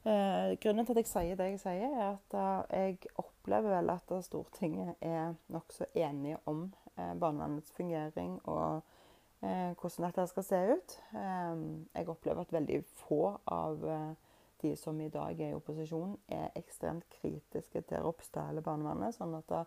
Eh, 0.05 0.55
grunnen 0.61 0.85
til 0.85 0.95
at 0.95 1.03
jeg 1.03 1.11
sier 1.11 1.39
det 1.39 1.49
jeg 1.49 1.61
sier, 1.65 1.91
er 1.91 2.11
at 2.13 2.35
uh, 2.37 2.63
jeg 2.69 2.99
opplever 3.17 3.73
vel 3.79 3.89
at 3.89 4.11
Stortinget 4.23 5.01
er 5.01 5.33
nokså 5.51 5.89
enige 5.97 6.37
om 6.45 6.67
uh, 6.95 7.13
barnevernets 7.19 7.73
fungering 7.75 8.37
og 8.45 8.83
eh, 9.45 9.73
hvordan 9.79 10.07
dette 10.07 10.27
skal 10.27 10.43
se 10.43 10.61
ut. 10.75 10.95
Eh, 11.13 11.55
jeg 11.95 12.09
opplever 12.09 12.41
at 12.41 12.53
veldig 12.53 12.81
få 13.05 13.21
av 13.51 13.85
eh, 13.89 14.24
de 14.65 14.75
som 14.79 14.99
i 15.01 15.09
dag 15.13 15.39
er 15.41 15.53
i 15.53 15.57
opposisjon, 15.57 16.17
er 16.27 16.53
ekstremt 16.59 17.07
kritiske 17.19 17.81
til 17.89 18.03
Ropstad 18.03 18.49
eller 18.49 18.65
barnevernet. 18.65 19.15
sånn 19.15 19.35
at 19.37 19.49
da, 19.49 19.63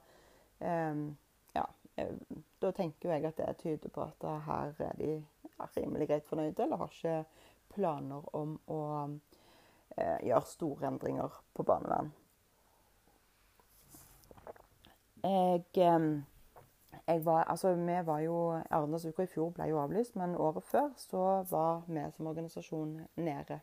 eh, 0.61 1.03
ja, 1.55 1.65
da 2.61 2.73
tenker 2.73 3.15
jeg 3.15 3.27
at 3.27 3.37
det 3.41 3.57
tyder 3.63 3.95
på 3.95 4.07
at 4.07 4.29
her 4.47 4.75
er 4.91 4.97
de 4.99 5.13
rimelig 5.77 6.09
greit 6.09 6.27
fornøyde, 6.27 6.63
eller 6.63 6.77
har 6.77 6.95
ikke 6.95 7.25
planer 7.75 8.31
om 8.37 8.57
å 8.67 8.81
eh, 9.97 10.19
gjøre 10.27 10.47
store 10.47 10.91
endringer 10.93 11.43
på 11.55 11.67
barnevern. 11.67 12.13
Jeg 15.23 16.25
jeg 17.09 17.25
var, 17.25 17.45
altså, 17.45 17.75
vi 17.75 18.07
var 18.07 18.19
jo, 18.19 18.61
Arendalsuka 18.71 19.25
i 19.25 19.31
fjor 19.33 19.53
ble 19.57 19.71
jo 19.71 19.79
avlyst, 19.81 20.17
men 20.21 20.37
året 20.37 20.65
før 20.69 20.91
så 21.01 21.23
var 21.49 21.87
vi 21.87 22.03
som 22.13 22.27
organisasjon 22.29 22.91
nede. 23.17 23.61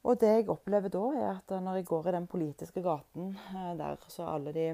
Og 0.00 0.16
det 0.20 0.30
jeg 0.32 0.48
opplever 0.48 0.92
da, 0.92 1.02
er 1.12 1.30
at 1.34 1.52
når 1.60 1.80
jeg 1.80 1.88
går 1.90 2.08
i 2.08 2.14
den 2.16 2.26
politiske 2.30 2.82
gaten 2.82 3.34
eh, 3.52 3.72
der 3.76 4.00
så 4.08 4.28
alle 4.32 4.52
de, 4.56 4.68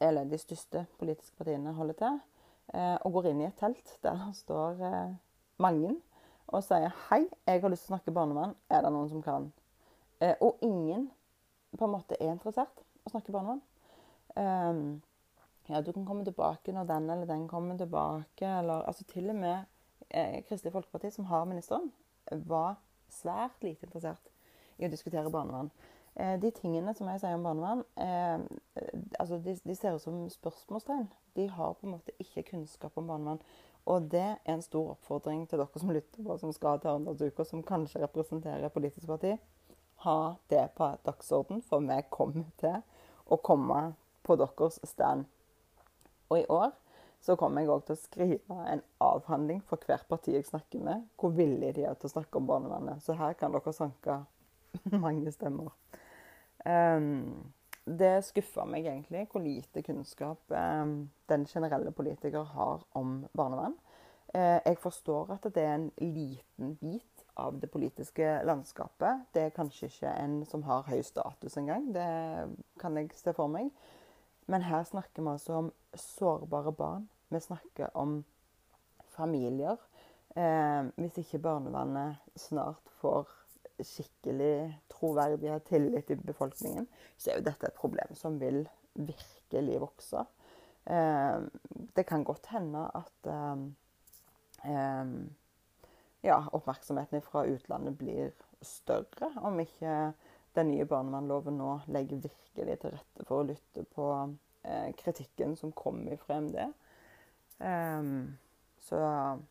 eller 0.00 0.24
de 0.26 0.38
største 0.38 0.86
politiske 0.98 1.36
partiene 1.38 1.74
holder 1.76 1.98
til, 2.00 2.18
eh, 2.74 2.96
og 2.96 3.12
går 3.18 3.30
inn 3.30 3.44
i 3.44 3.46
et 3.46 3.60
telt 3.60 3.94
der 4.02 4.18
det 4.24 4.34
står 4.40 4.82
eh, 4.88 5.14
mange 5.62 5.94
og 6.52 6.64
sier 6.66 6.90
'Hei, 6.90 7.28
jeg 7.46 7.62
har 7.62 7.70
lyst 7.70 7.86
til 7.86 7.92
å 7.92 7.96
snakke 7.96 8.12
barnevern. 8.12 8.56
Er 8.68 8.82
det 8.82 8.92
noen 8.92 9.08
som 9.08 9.22
kan?' 9.22 9.52
Og 10.40 10.58
ingen 10.62 11.10
på 11.78 11.84
en 11.84 11.94
måte 11.94 12.18
er 12.20 12.34
interessert 12.34 12.82
i 12.82 13.08
å 13.08 13.10
snakke 13.10 13.32
barnevern. 13.32 13.62
Um, 14.36 15.02
ja, 15.68 15.80
du 15.80 15.92
kan 15.92 16.04
komme 16.04 16.24
tilbake 16.24 16.72
når 16.72 16.84
den 16.84 17.10
eller 17.10 17.26
den 17.26 17.48
kommer 17.48 17.78
tilbake. 17.78 18.44
Eller, 18.58 18.82
altså 18.82 19.04
Til 19.04 19.30
og 19.30 19.36
med 19.36 19.64
Kristelig 20.48 20.72
Folkeparti, 20.72 21.10
som 21.10 21.24
har 21.24 21.44
ministeren, 21.44 21.92
var 22.30 22.76
svært 23.12 23.64
lite 23.64 23.86
interessert 23.86 24.30
i 24.78 24.86
å 24.86 24.92
diskutere 24.92 25.30
barnevern. 25.32 25.70
Eh, 26.14 26.36
de 26.40 26.50
tingene 26.52 26.92
som 26.96 27.08
jeg 27.08 27.22
sier 27.22 27.38
om 27.38 27.46
barnevern, 27.46 27.84
eh, 27.96 28.42
altså 29.20 29.38
de, 29.40 29.56
de, 29.64 29.76
ser 29.76 29.96
ut 29.96 30.04
som 30.04 30.18
spørsmålstegn. 30.30 31.06
De 31.36 31.46
har 31.48 31.76
på 31.78 31.88
en 31.88 31.94
måte 31.96 32.16
ikke 32.20 32.50
kunnskap 32.50 32.98
om 33.00 33.08
barnevern. 33.08 33.40
Og 33.88 34.10
det 34.12 34.26
er 34.44 34.52
en 34.52 34.62
stor 34.62 34.92
oppfordring 34.92 35.46
til 35.48 35.58
dere 35.58 35.80
som 35.80 35.90
lytter 35.90 36.22
på, 36.22 36.36
som 36.38 36.52
skal 36.54 36.78
til 36.80 36.92
Arendalsuka, 36.92 37.44
som 37.48 37.64
kanskje 37.66 38.04
representerer 38.04 38.70
politisk 38.70 39.08
parti. 39.10 39.32
Ha 40.04 40.34
det 40.50 40.68
på 40.76 40.90
dagsorden, 41.06 41.62
for 41.66 41.82
vi 41.86 41.98
kommer 42.10 42.46
til 42.60 42.78
å 43.26 43.38
komme 43.42 43.80
på 44.22 44.36
deres 44.38 44.78
stand. 44.86 45.26
Og 46.30 46.38
i 46.42 46.46
år 46.50 46.70
så 47.22 47.36
kommer 47.38 47.62
jeg 47.62 47.70
òg 47.70 47.84
til 47.86 47.94
å 47.94 48.00
skrive 48.00 48.56
en 48.66 48.82
avhandling 49.02 49.60
for 49.70 49.82
hvert 49.86 50.08
parti 50.10 50.34
jeg 50.34 50.46
snakker 50.48 50.82
med, 50.82 51.04
hvor 51.20 51.30
villige 51.36 51.76
de 51.76 51.84
er 51.86 51.94
til 51.94 52.10
å 52.10 52.14
snakke 52.16 52.40
om 52.40 52.48
barnevernet. 52.48 53.02
Så 53.04 53.14
her 53.18 53.36
kan 53.38 53.54
dere 53.54 53.74
sanke 53.76 54.18
mange 55.04 55.30
stemmer. 55.34 55.70
Um, 56.66 57.52
det 57.86 58.24
skuffer 58.26 58.66
meg 58.70 58.86
egentlig 58.86 59.24
hvor 59.30 59.42
lite 59.42 59.82
kunnskap 59.86 60.50
um, 60.50 61.10
den 61.30 61.46
generelle 61.50 61.94
politiker 61.94 62.46
har 62.56 62.82
om 62.98 63.22
barnevern. 63.38 63.78
Uh, 64.34 64.58
jeg 64.64 64.80
forstår 64.82 65.34
at 65.36 65.46
det 65.54 65.62
er 65.62 65.74
en 65.76 65.90
liten 66.00 66.76
bit 66.80 67.26
av 67.38 67.58
det 67.62 67.70
politiske 67.70 68.40
landskapet. 68.44 69.28
Det 69.34 69.46
er 69.46 69.54
kanskje 69.54 69.92
ikke 69.92 70.14
en 70.24 70.40
som 70.48 70.66
har 70.66 70.88
høy 70.90 71.02
status 71.06 71.56
engang. 71.60 71.86
Det 71.94 72.08
kan 72.82 72.98
jeg 72.98 73.14
se 73.14 73.34
for 73.36 73.50
meg. 73.52 73.70
Men 74.50 74.66
her 74.66 74.82
snakker 74.84 75.22
vi 75.22 75.32
altså 75.36 75.60
om 75.60 75.70
sårbare 75.94 76.72
barn. 76.72 77.08
Vi 77.28 77.40
snakker 77.40 77.96
om 77.96 78.24
familier. 79.12 79.76
Eh, 80.36 80.84
hvis 80.96 81.18
ikke 81.20 81.42
barnevernet 81.44 82.20
snart 82.36 82.88
får 83.00 83.28
skikkelig 83.82 84.78
troverdighet, 84.92 85.64
tillit 85.68 86.10
i 86.10 86.16
befolkningen, 86.16 86.86
så 87.16 87.30
er 87.30 87.40
jo 87.40 87.48
dette 87.48 87.68
et 87.68 87.78
problem 87.78 88.14
som 88.16 88.38
vil 88.40 88.62
virkelig 88.94 89.80
vokse. 89.82 90.24
Eh, 90.84 91.44
det 91.96 92.06
kan 92.08 92.24
godt 92.24 92.48
hende 92.52 92.88
at 92.94 93.30
eh, 93.32 93.68
eh 94.72 95.14
ja, 96.22 96.38
oppmerksomheten 96.52 97.22
fra 97.22 97.42
utlandet 97.50 97.96
blir 97.98 98.30
større, 98.62 99.32
om 99.42 99.58
ikke 99.58 100.12
den 100.54 100.68
nye 100.70 100.86
barnevernloven 100.86 101.56
nå 101.58 101.72
legger 101.90 102.20
virkelig 102.22 102.76
til 102.78 102.94
rette 102.94 103.26
for 103.26 103.42
å 103.42 103.46
lytte 103.48 103.82
på 103.96 104.06
kritikken 104.98 105.56
som 105.58 105.72
kommer 105.74 106.16
fra 106.22 106.36
MD. 106.40 106.58
Ehm, 107.58 108.38
så 108.82 108.98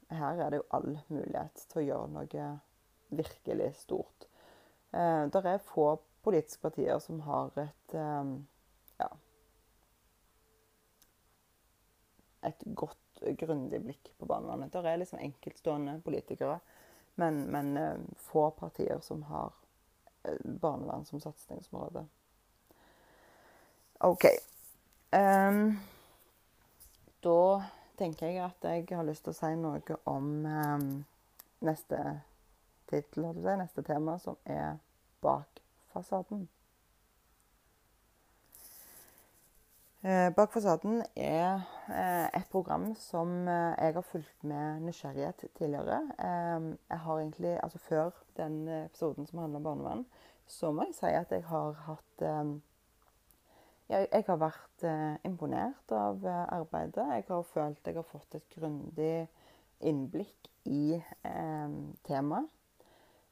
her 0.10 0.40
er 0.40 0.50
det 0.50 0.60
jo 0.62 0.68
all 0.76 1.00
mulighet 1.08 1.66
til 1.72 1.82
å 1.82 1.86
gjøre 1.86 2.12
noe 2.16 2.48
virkelig 3.12 3.74
stort. 3.80 4.28
Uh, 4.92 5.28
det 5.32 5.44
er 5.46 5.64
få 5.64 5.96
politiske 6.24 6.62
partier 6.62 7.00
som 7.00 7.22
har 7.26 7.52
et 7.60 7.96
um, 7.96 8.34
ja, 9.00 9.08
et 12.48 12.66
godt, 12.76 13.24
grundig 13.40 13.82
blikk 13.86 14.12
på 14.20 14.28
barnevernet. 14.28 14.74
Det 14.74 14.84
er 14.92 15.00
liksom 15.00 15.24
enkeltstående 15.24 15.98
politikere, 16.04 16.60
men, 17.16 17.46
men 17.52 17.74
uh, 17.78 18.16
få 18.32 18.50
partier 18.60 19.00
som 19.02 19.24
har 19.32 19.56
barnevern 20.44 21.06
som 21.06 21.24
satsingsområde. 21.24 22.04
OK. 24.06 24.28
Um, 25.12 25.80
da 27.24 27.64
tenker 28.00 28.28
jeg 28.28 28.44
at 28.46 28.64
jeg 28.64 28.86
har 28.96 29.04
lyst 29.04 29.26
til 29.26 29.34
å 29.34 29.40
si 29.40 29.52
noe 29.60 29.98
om 30.10 30.32
um, 30.48 30.88
neste 31.68 32.00
tittel, 32.90 33.28
neste 33.60 33.84
tema, 33.84 34.18
som 34.24 34.40
er 34.46 34.80
Bak 35.22 35.62
fasaden. 35.94 36.48
Eh, 40.04 40.34
er 41.16 41.62
eh, 41.90 42.28
et 42.34 42.48
program 42.50 42.96
som 42.96 43.48
eh, 43.48 43.76
jeg 43.78 43.94
har 43.94 44.02
fulgt 44.02 44.44
med 44.44 44.80
nysgjerrighet 44.82 45.46
tidligere. 45.58 46.00
Jeg 46.90 47.00
har 47.00 47.20
egentlig, 47.20 47.60
altså 47.64 47.78
Før 47.78 48.10
den 48.38 48.68
episoden 48.68 49.28
som 49.28 49.40
handler 49.40 49.58
om 49.58 49.64
barnevern, 49.64 50.06
så 50.48 50.72
må 50.72 50.84
jeg 50.84 50.96
si 50.96 51.06
at 51.06 51.32
jeg 51.32 51.44
har 51.44 51.72
hatt 51.86 52.26
Jeg, 53.92 54.08
jeg 54.08 54.24
har 54.28 54.40
vært 54.40 54.86
imponert 55.28 55.92
av 55.92 56.24
arbeidet. 56.32 57.04
Jeg 57.18 57.26
har 57.28 57.44
følt 57.44 57.88
jeg 57.88 57.98
har 57.98 58.08
fått 58.08 58.38
et 58.40 58.56
grundig 58.56 59.28
innblikk 59.84 60.48
i 60.72 60.96
temaet. 62.08 62.48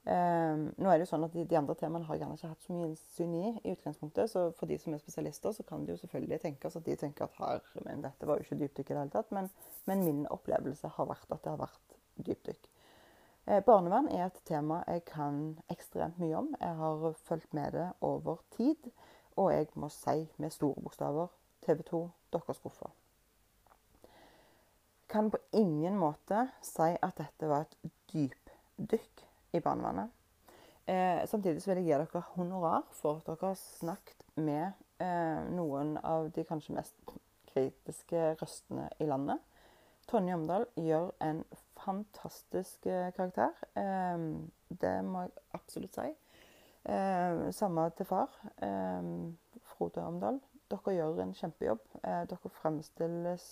Um, 0.10 0.70
nå 0.80 0.88
er 0.90 0.96
det 0.98 1.04
jo 1.04 1.10
sånn 1.12 1.26
at 1.28 1.34
de, 1.36 1.44
de, 1.46 1.58
andre 1.60 1.76
temaene 1.78 2.08
har 2.08 2.18
jeg 2.18 2.34
ikke 2.34 2.50
hatt 2.50 2.64
så 2.64 2.74
mye 2.74 2.88
innsyn 2.88 3.34
i. 3.36 3.50
i 3.62 3.74
utgangspunktet, 3.76 4.32
så 4.32 4.46
For 4.58 4.72
de 4.72 4.78
som 4.80 4.96
er 4.96 5.02
spesialister, 5.04 5.54
så 5.54 5.66
kan 5.68 5.84
det 5.84 5.94
jo 5.94 6.00
selvfølgelig 6.00 6.40
tenkes 6.46 6.78
at 6.80 6.88
de 6.88 6.96
tenker 6.98 7.28
at 7.28 7.68
men 7.86 8.02
dette 8.02 8.26
var 8.26 8.40
jo 8.40 8.48
ikke 8.48 8.58
dypdykk 8.64 8.90
i 8.90 8.96
det 8.96 9.04
hele 9.04 9.14
tatt. 9.14 9.30
Men, 9.36 9.52
men, 9.86 10.06
min 10.08 10.24
opplevelse 10.32 10.90
har 10.96 11.10
vært 11.12 11.36
at 11.36 11.44
det 11.44 11.52
har 11.52 11.62
vært 11.62 11.98
dypdykk. 12.30 12.70
Eh, 13.50 13.62
barnevern 13.68 14.10
er 14.16 14.26
et 14.30 14.42
tema 14.50 14.82
jeg 14.88 15.04
kan 15.12 15.44
ekstremt 15.70 16.18
mye 16.24 16.42
om. 16.42 16.50
Jeg 16.58 16.80
har 16.80 17.06
fulgt 17.30 17.54
med 17.54 17.78
det 17.78 17.90
over 18.02 18.42
tid. 18.56 18.90
Og 19.40 19.54
jeg 19.54 19.70
må 19.80 19.88
si 19.94 20.26
med 20.38 20.52
store 20.52 20.82
bokstaver 20.84 21.32
TV 21.64 21.84
2, 21.88 22.02
dere 22.34 22.56
skuffer. 22.58 22.92
Kan 25.10 25.32
på 25.32 25.40
ingen 25.58 25.98
måte 25.98 26.50
si 26.62 26.92
at 26.92 27.18
dette 27.18 27.50
var 27.50 27.66
et 27.66 27.92
dypdykk 28.12 29.24
i 29.54 29.62
barnevernet. 29.64 30.12
Eh, 30.90 31.28
samtidig 31.30 31.64
vil 31.66 31.80
jeg 31.82 31.86
gi 31.86 31.96
dere 31.96 32.26
honorar 32.36 32.86
for 32.92 33.22
at 33.22 33.28
dere 33.30 33.52
har 33.54 33.58
snakket 33.62 34.26
med 34.36 34.72
eh, 35.02 35.42
noen 35.56 35.96
av 36.04 36.30
de 36.36 36.46
kanskje 36.46 36.76
mest 36.78 36.96
kritiske 37.54 38.34
røstene 38.42 38.90
i 39.00 39.08
landet. 39.10 39.40
Tonje 40.10 40.34
Omdal 40.34 40.66
gjør 40.78 41.12
en 41.22 41.44
fantastisk 41.80 42.86
eh, 42.90 43.12
karakter. 43.16 43.54
Eh, 43.78 44.26
det 44.82 44.96
må 45.06 45.26
jeg 45.28 45.46
absolutt 45.58 46.00
si. 46.00 46.10
Eh, 46.90 47.52
samme 47.52 47.90
til 47.90 48.06
far, 48.06 48.30
eh, 48.62 49.04
Frode 49.64 50.02
Omdal. 50.02 50.40
Dere 50.70 50.94
gjør 50.96 51.22
en 51.22 51.34
kjempejobb. 51.34 51.82
dere 52.04 52.50
fremstilles 52.62 53.46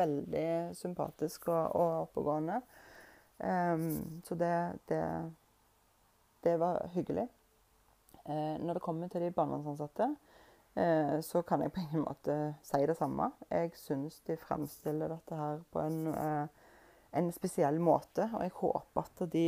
veldig 0.00 0.74
sympatisk 0.74 1.48
og, 1.48 1.76
og 1.76 2.00
oppegående. 2.02 2.60
Um, 3.38 4.22
så 4.24 4.34
det, 4.34 4.78
det, 4.88 5.02
det, 6.44 6.56
var 6.58 6.88
hyggelig. 6.94 7.28
Uh, 8.26 8.58
når 8.58 8.72
det 8.74 8.82
kommer 8.82 9.08
til 9.08 9.20
de 9.20 9.30
barnevernsansatte, 9.30 10.16
så 11.22 11.42
kan 11.42 11.62
jeg 11.62 11.72
på 11.72 11.80
ingen 11.80 12.04
måte 12.04 12.54
si 12.62 12.78
det 12.86 12.96
samme. 12.96 13.32
Jeg 13.50 13.70
syns 13.74 14.20
de 14.26 14.36
fremstiller 14.36 15.08
dette 15.10 15.34
her 15.34 15.62
på 15.72 15.80
en, 15.80 16.12
en 17.18 17.30
spesiell 17.34 17.80
måte, 17.82 18.28
og 18.34 18.42
jeg 18.42 18.52
håper 18.54 19.00
at 19.02 19.32
de 19.32 19.46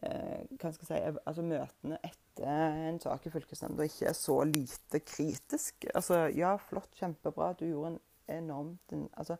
hva 0.00 0.70
skal 0.74 0.88
jeg 0.88 1.12
si, 1.14 1.20
altså 1.24 1.44
møtene 1.46 1.98
etter 2.04 2.80
en 2.90 2.98
sak 3.00 3.26
i 3.26 3.32
fylkesnemnda 3.32 3.86
ikke 3.88 4.08
er 4.10 4.16
så 4.18 4.40
lite 4.48 5.00
kritisk. 5.00 5.86
Altså, 5.94 6.26
ja, 6.34 6.56
flott, 6.60 6.90
kjempebra, 6.98 7.52
du 7.58 7.66
gjorde 7.68 7.94
en 7.94 8.00
enormt 8.34 8.94
altså, 9.20 9.36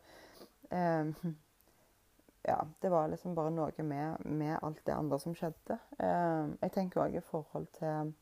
ja, 2.45 2.67
det 2.81 2.91
var 2.91 3.09
liksom 3.09 3.35
bare 3.35 3.53
noe 3.55 3.87
med, 3.87 4.27
med, 4.27 4.59
alt 4.63 4.83
det 4.87 4.95
andre 4.95 5.19
som 5.21 5.35
skjedde. 5.37 5.79
Eh, 5.99 6.53
jeg 6.61 6.75
tenker 6.75 7.05
òg 7.05 7.17
i 7.17 7.25
forhold 7.25 7.69
til 7.79 8.13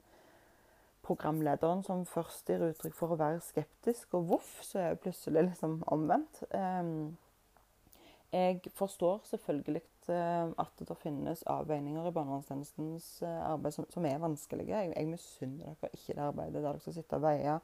programlederen 1.02 1.82
som 1.82 2.04
først 2.06 2.50
gir 2.50 2.62
uttrykk 2.68 2.94
for 2.94 3.14
å 3.14 3.18
være 3.18 3.42
skeptisk, 3.42 4.14
og 4.14 4.28
voff, 4.30 4.52
så 4.62 4.78
er 4.78 4.86
jeg 4.92 5.02
plutselig 5.06 5.46
liksom 5.48 5.80
omvendt. 5.90 6.44
Eh, 6.54 6.92
jeg 8.32 8.62
forstår 8.78 9.24
selvfølgelig 9.28 9.82
eh, 10.10 10.50
at 10.58 10.82
det 10.88 10.96
finnes 11.00 11.44
avveininger 11.50 12.08
i 12.08 12.14
barnevernstjenestens 12.14 13.08
eh, 13.22 13.40
arbeid 13.46 13.74
som, 13.76 13.86
som, 13.92 14.06
er 14.08 14.20
vanskelige. 14.22 14.74
Jeg, 14.74 14.92
jeg 14.96 15.08
misunner 15.10 15.74
dere 15.80 15.90
ikke 15.96 16.16
det 16.16 16.24
arbeidet 16.26 16.58
der 16.58 16.68
dere 16.68 16.82
skal 16.82 16.96
sitte 16.96 17.18
og 17.18 17.26
veie 17.26 17.56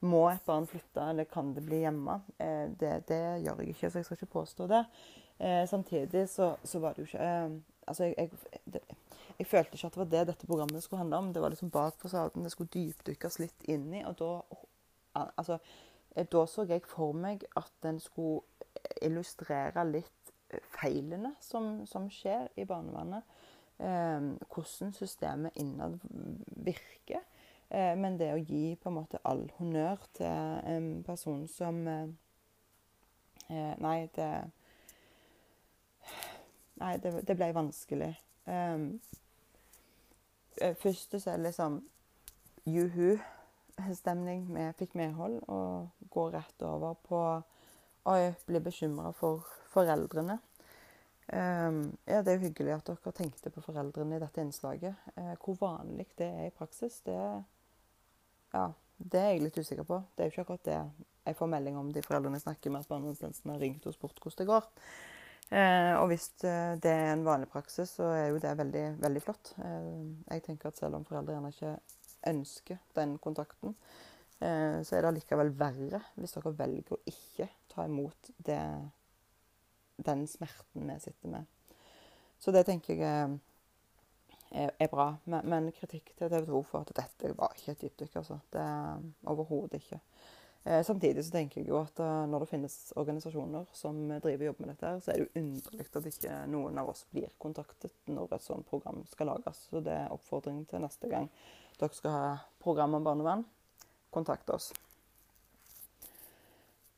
Må 0.00 0.22
et 0.30 0.44
barn 0.46 0.68
flytte, 0.68 1.02
eller 1.12 1.28
kan 1.28 1.52
det 1.56 1.64
bli 1.66 1.82
hjemme? 1.82 2.20
Eh, 2.38 2.66
det, 2.80 2.94
det, 3.08 3.20
gjør 3.44 3.60
jeg 3.60 3.74
ikke, 3.74 3.90
så 3.90 4.00
jeg 4.00 4.08
skal 4.08 4.20
ikke 4.20 4.32
påstå 4.38 4.68
det. 4.70 4.84
Eh, 5.38 5.66
samtidig 5.68 6.28
så, 6.28 6.54
så, 6.64 6.80
var 6.80 6.96
det 6.96 7.04
jo 7.04 7.10
ikke 7.10 7.28
eh, 7.28 7.60
Altså, 7.90 8.04
jeg, 8.04 8.14
jeg, 8.52 8.60
det, 8.70 8.80
jeg, 9.38 9.46
følte 9.50 9.74
ikke 9.74 9.86
at 9.88 9.94
det 9.94 10.00
var 10.00 10.10
det 10.10 10.26
dette 10.28 10.46
programmet 10.46 10.82
skulle 10.82 11.00
handle 11.00 11.16
om. 11.16 11.30
Det 11.34 11.42
var 11.42 11.50
liksom 11.50 11.70
bak 11.74 11.96
fasaden. 11.98 12.44
Det 12.44 12.52
skulle 12.52 12.70
dypdykkes 12.70 13.38
litt 13.40 13.64
inn 13.72 13.88
i. 13.94 14.04
Og 14.06 14.18
da 14.20 14.34
Altså, 15.18 15.56
da 16.14 16.44
så 16.46 16.62
jeg 16.70 16.84
for 16.86 17.16
meg 17.18 17.42
at 17.58 17.72
den 17.82 17.98
skulle 17.98 18.44
illustrere 19.02 19.84
litt 19.88 20.19
feilene 20.74 21.34
som, 21.40 21.86
som 21.86 22.08
skjer 22.12 22.48
i 22.56 22.66
barnevernet. 22.68 23.22
Eh, 23.80 24.20
hvordan 24.54 24.92
systemet 24.92 25.56
innad 25.60 25.98
virker. 26.46 27.22
Eh, 27.70 27.94
men 27.96 28.18
det 28.18 28.32
å 28.34 28.40
gi 28.40 28.74
på 28.76 28.90
en 28.90 28.98
måte 28.98 29.20
all 29.24 29.46
honnør 29.58 30.02
til 30.18 30.66
en 30.74 30.88
person 31.06 31.46
som 31.48 31.86
eh, 31.88 32.08
eh 33.50 33.74
Nei, 33.80 34.08
det 34.16 34.32
Nei, 36.80 36.96
det, 36.96 37.12
det 37.28 37.36
ble 37.36 37.50
vanskelig. 37.52 38.14
Um, 38.48 39.00
først 40.80 41.12
så 41.20 41.30
er 41.30 41.36
det 41.36 41.50
liksom 41.50 41.76
juhu-stemning. 42.64 44.46
Vi 44.48 44.64
fikk 44.78 44.96
medhold 44.96 45.42
og 45.48 45.90
går 46.10 46.30
rett 46.38 46.64
over 46.64 46.96
på 47.04 47.20
Oi, 48.08 48.32
blir 48.48 48.62
bekymra 48.64 49.10
for 49.12 49.44
foreldrene. 49.68 50.38
Um, 51.32 51.98
ja, 52.08 52.22
Det 52.22 52.32
er 52.32 52.38
jo 52.38 52.46
hyggelig 52.46 52.72
at 52.72 52.86
dere 52.88 53.12
tenkte 53.12 53.52
på 53.52 53.60
foreldrene 53.60 54.16
i 54.16 54.22
dette 54.22 54.40
innslaget. 54.40 54.96
Uh, 55.18 55.34
hvor 55.44 55.58
vanlig 55.60 56.06
det 56.16 56.26
er 56.26 56.46
i 56.48 56.54
praksis, 56.56 57.02
det, 57.04 57.18
ja, 58.54 58.64
det 58.96 59.20
er 59.20 59.28
jeg 59.34 59.42
litt 59.44 59.60
usikker 59.60 59.84
på. 59.84 60.00
Det 60.16 60.24
er 60.24 60.30
jo 60.30 60.32
ikke 60.32 60.46
akkurat 60.46 60.64
det 60.70 60.80
jeg 61.28 61.36
får 61.36 61.52
melding 61.52 61.76
om 61.76 61.92
de 61.92 62.02
foreldrene 62.02 62.40
jeg 62.40 62.46
snakker 62.46 62.72
med 62.72 62.86
at 62.86 62.88
barnevernstjenesten 62.88 63.52
har 63.52 63.60
ringt 63.60 63.86
og 63.86 63.94
spurt 63.94 64.16
hvordan 64.24 64.40
det 64.40 64.48
går. 64.48 64.70
Uh, 65.50 65.94
og 66.00 66.06
hvis 66.14 66.30
uh, 66.40 66.80
det 66.80 66.96
er 66.96 67.12
en 67.12 67.28
vanlig 67.28 67.52
praksis, 67.52 67.98
så 68.00 68.08
er 68.16 68.30
jo 68.30 68.40
det 68.40 68.56
veldig, 68.64 68.86
veldig 69.04 69.22
flott. 69.28 69.52
jeg 69.60 70.42
tenker 70.48 70.72
at 70.72 70.80
selv 70.80 70.96
om 70.96 71.04
foreldre 71.04 71.36
gjerne 71.36 71.52
ikke 71.52 71.76
ønsker 72.32 72.80
den 72.96 73.18
kontakten, 73.20 73.76
så 74.40 74.96
er 74.96 75.02
det 75.02 75.08
allikevel 75.10 75.50
verre 75.52 75.98
hvis 76.16 76.32
dere 76.32 76.54
velger 76.56 76.94
å 76.96 76.98
ikke 77.10 77.44
ta 77.68 77.84
imot 77.84 78.30
det 78.40 78.62
den 80.00 80.26
smerten 80.28 80.88
vi 80.88 80.96
sitter 81.02 81.28
med. 81.28 81.44
Så 82.40 82.54
det 82.56 82.64
tenker 82.64 82.96
jeg 82.96 83.38
er, 84.50 84.70
er 84.78 84.90
bra. 84.90 85.12
Men, 85.24 85.46
men, 85.48 85.70
kritikk 85.76 86.12
til 86.16 86.30
TV 86.30 86.46
2 86.48 86.62
for 86.66 86.84
at 86.84 86.92
dette 86.96 87.32
var 87.38 87.54
ikke 87.56 87.74
et 87.74 87.82
dypdykk. 87.84 88.16
Altså. 88.22 88.40
Det 88.52 88.66
Overhodet 89.30 89.80
ikke. 89.82 90.00
Eh, 90.64 90.82
samtidig 90.84 91.24
så 91.24 91.32
tenker 91.32 91.60
jeg 91.60 91.70
jo 91.70 91.78
at 91.80 92.00
uh, 92.04 92.26
når 92.28 92.44
det 92.44 92.50
finnes 92.50 92.74
organisasjoner 93.00 93.70
som 93.72 94.02
driver 94.20 94.50
jobb 94.50 94.58
med 94.60 94.74
dette, 94.74 94.90
så 95.00 95.12
er 95.12 95.16
det 95.16 95.22
jo 95.24 95.40
underlig 95.40 95.86
at 95.86 96.10
ikke 96.10 96.40
noen 96.52 96.82
av 96.82 96.90
oss 96.92 97.06
blir 97.14 97.30
kontaktet 97.40 97.94
når 98.12 98.36
et 98.36 98.44
sånt 98.44 98.68
program 98.68 99.00
skal 99.08 99.32
lages. 99.32 99.62
Så 99.70 99.80
det 99.84 99.94
er 100.02 100.12
oppfordring 100.12 100.66
til 100.68 100.84
neste 100.84 101.08
gang 101.12 101.30
dere 101.80 101.96
skal 101.96 102.12
ha 102.12 102.26
program 102.60 102.98
om 102.98 103.06
barnevern. 103.06 103.46
Kontakt 104.10 104.50
oss. 104.50 104.72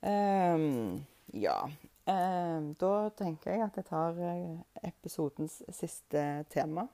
Um, 0.03 1.05
ja. 1.33 1.71
Um, 2.07 2.73
da 2.75 3.11
tenker 3.17 3.53
jeg 3.53 3.63
at 3.63 3.77
jeg 3.79 3.87
tar 3.87 4.19
eh, 4.27 4.59
episodens 4.89 5.61
siste 5.71 6.45
tema. 6.51 6.89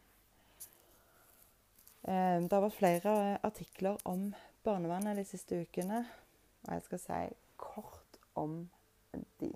Um, 2.02 2.44
det 2.44 2.52
har 2.52 2.66
vært 2.66 2.76
flere 2.76 3.14
artikler 3.46 3.96
om 4.04 4.28
barnevernet 4.64 5.16
de 5.16 5.24
siste 5.24 5.62
ukene, 5.62 6.02
og 6.66 6.74
jeg 6.74 6.84
skal 6.84 7.02
si 7.06 7.22
kort 7.56 8.20
om 8.36 8.60
de. 9.40 9.52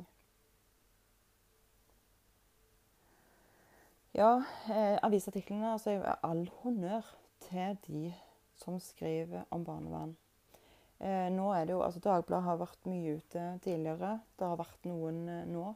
Ja, 4.15 4.43
eh, 4.69 4.99
avisartiklene 5.03 5.73
altså 5.73 6.17
All 6.23 6.51
honnør 6.63 7.15
til 7.41 7.79
de 7.87 8.15
som 8.57 8.81
skriver 8.81 9.45
om 9.51 9.65
barnevern. 9.65 10.17
Eh, 11.03 11.29
nå 11.35 11.49
er 11.51 11.67
det 11.67 11.75
jo, 11.75 11.83
altså 11.83 12.01
Dagbladet 12.03 12.47
har 12.47 12.61
vært 12.61 12.87
mye 12.87 13.17
ute 13.19 13.47
tidligere. 13.65 14.15
Det 14.39 14.47
har 14.47 14.61
vært 14.61 14.87
noen 14.87 15.23
eh, 15.29 15.45
nå. 15.51 15.73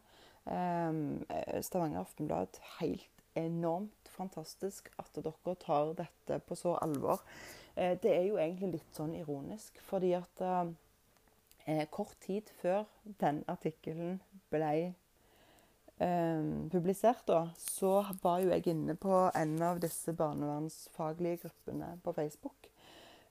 Eh, 0.46 1.60
Stavanger 1.66 2.04
Aftenblad 2.04 2.60
helt 2.78 3.10
enormt 3.36 4.10
fantastisk 4.14 4.88
at 5.02 5.18
dere 5.18 5.54
tar 5.60 5.94
dette 5.98 6.38
på 6.46 6.56
så 6.58 6.76
alvor. 6.78 7.24
Eh, 7.74 7.96
det 8.02 8.12
er 8.12 8.28
jo 8.28 8.38
egentlig 8.38 8.76
litt 8.78 8.94
sånn 8.96 9.16
ironisk, 9.18 9.80
fordi 9.88 10.14
at 10.16 10.44
eh, 10.46 11.82
kort 11.90 12.16
tid 12.24 12.48
før 12.62 12.86
den 13.20 13.42
artikkelen 13.50 14.20
ble 14.54 14.70
eh, 14.86 16.54
publisert, 16.70 17.26
da, 17.26 17.42
så 17.58 17.98
var 18.22 18.40
jo 18.44 18.54
jeg 18.54 18.70
inne 18.72 18.94
på 18.94 19.26
en 19.34 19.58
av 19.72 19.82
disse 19.82 20.14
barnevernsfaglige 20.16 21.44
gruppene 21.48 21.96
på 22.06 22.14
Facebook. 22.16 22.70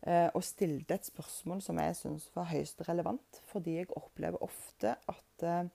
Eh, 0.06 0.30
og 0.38 0.44
stilte 0.46 0.94
et 0.94 1.08
spørsmål 1.08 1.64
som 1.66 1.80
jeg 1.82 1.96
syns 1.98 2.28
var 2.36 2.52
høyst 2.52 2.84
relevant. 2.90 3.42
Fordi 3.50 3.80
jeg 3.80 3.92
opplever 3.98 4.44
ofte 4.46 4.96
at 5.10 5.46
eh, 5.46 5.66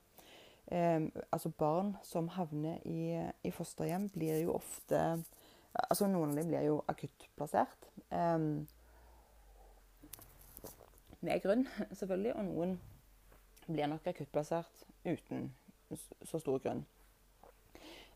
eh, 0.71 1.07
altså 1.31 1.51
barn 1.51 1.95
som 2.07 2.29
havner 2.31 2.79
i, 2.87 3.19
i, 3.43 3.51
fosterhjem, 3.51 4.09
blir 4.15 4.43
jo 4.45 4.57
ofte 4.59 5.23
Altså 5.71 6.03
noen 6.11 6.33
av 6.33 6.35
dem 6.35 6.49
blir 6.49 6.65
jo 6.65 6.81
akuttplassert. 6.91 7.85
Eh, 8.11 8.39
med 11.21 11.43
grunn, 11.43 11.63
selvfølgelig. 11.93 12.33
Og 12.35 12.49
noen 12.49 12.73
blir 13.69 13.87
nok 13.87 14.09
akuttplassert 14.11 14.83
uten 15.05 15.53
så 15.95 16.39
stor 16.39 16.59
grunn. 16.59 16.83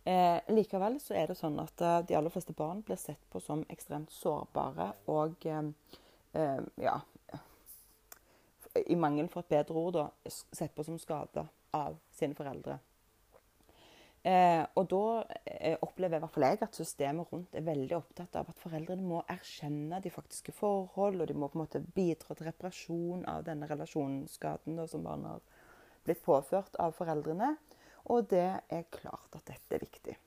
Eh, 0.05 0.39
likevel 0.53 0.99
så 1.01 1.15
er 1.17 1.31
det 1.31 1.37
sånn 1.39 1.55
at 1.63 1.81
eh, 1.81 2.01
de 2.05 2.17
aller 2.17 2.29
fleste 2.29 2.53
barn 2.53 2.83
blir 2.85 2.99
sett 3.01 3.23
på 3.33 3.39
som 3.41 3.63
ekstremt 3.73 4.11
sårbare 4.13 4.91
og 5.09 5.47
eh, 5.49 5.63
eh, 6.35 6.59
ja, 6.83 6.99
i 8.85 8.95
mangel 8.99 9.29
for 9.31 9.45
et 9.45 9.53
bedre 9.55 9.79
ord, 9.79 9.95
da, 9.95 10.09
sett 10.29 10.75
på 10.75 10.83
som 10.83 10.99
skada 10.99 11.47
av 11.75 11.97
sine 12.15 12.35
foreldre. 12.37 12.77
Eh, 14.25 14.63
og 14.73 14.87
da 14.89 15.01
eh, 15.45 15.75
opplever 15.85 16.17
i 16.17 16.23
hvert 16.23 16.33
fall 16.33 16.47
jeg 16.47 16.61
at 16.65 16.77
systemet 16.79 17.29
rundt 17.29 17.53
er 17.53 17.65
veldig 17.67 17.93
opptatt 17.99 18.39
av 18.39 18.47
at 18.49 18.61
foreldrene 18.63 19.05
må 19.05 19.19
erkjenne 19.29 19.99
de 20.01 20.09
faktiske 20.09 20.55
forhold, 20.57 21.21
og 21.21 21.29
de 21.29 21.35
må 21.37 21.51
på 21.51 21.59
en 21.59 21.61
måte 21.61 21.83
bidra 21.93 22.33
til 22.33 22.49
reparasjon 22.49 23.27
av 23.29 23.45
denne 23.45 23.69
relasjonsskaden 23.69 24.81
som 24.89 25.05
barna 25.05 25.35
har 25.35 25.45
blitt 26.07 26.23
påført 26.25 26.73
av 26.81 26.97
foreldrene. 26.97 27.53
Og 28.09 28.25
det 28.33 28.47
er 28.73 28.89
klart 28.93 29.37
at 29.37 29.45
dette 29.45 29.77
er 29.77 29.85
viktig. 29.85 30.17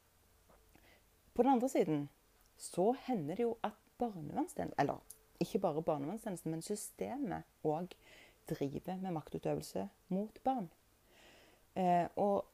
På 1.34 1.42
den 1.42 1.56
andre 1.56 1.70
siden 1.70 2.06
så 2.58 2.92
hender 3.06 3.38
det 3.38 3.48
jo 3.48 3.56
at 3.66 3.74
barnevernstjenesten, 3.98 4.78
eller 4.78 5.02
ikke 5.40 5.60
bare 5.62 5.84
barnevernstjenesten, 5.86 6.50
men 6.50 6.64
systemet 6.64 7.46
òg 7.66 7.94
driver 8.48 8.96
med 9.02 9.14
maktutøvelse 9.14 9.88
mot 10.14 10.40
barn. 10.44 10.68
Eh, 11.78 12.06
og 12.16 12.44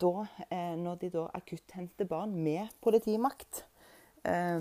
da, 0.00 0.26
eh, 0.50 0.74
når 0.76 1.00
de 1.02 1.10
da 1.12 1.26
akutt 1.36 1.74
henter 1.76 2.08
barn 2.08 2.34
med 2.44 2.68
politimakt, 2.80 3.64
eh, 4.24 4.60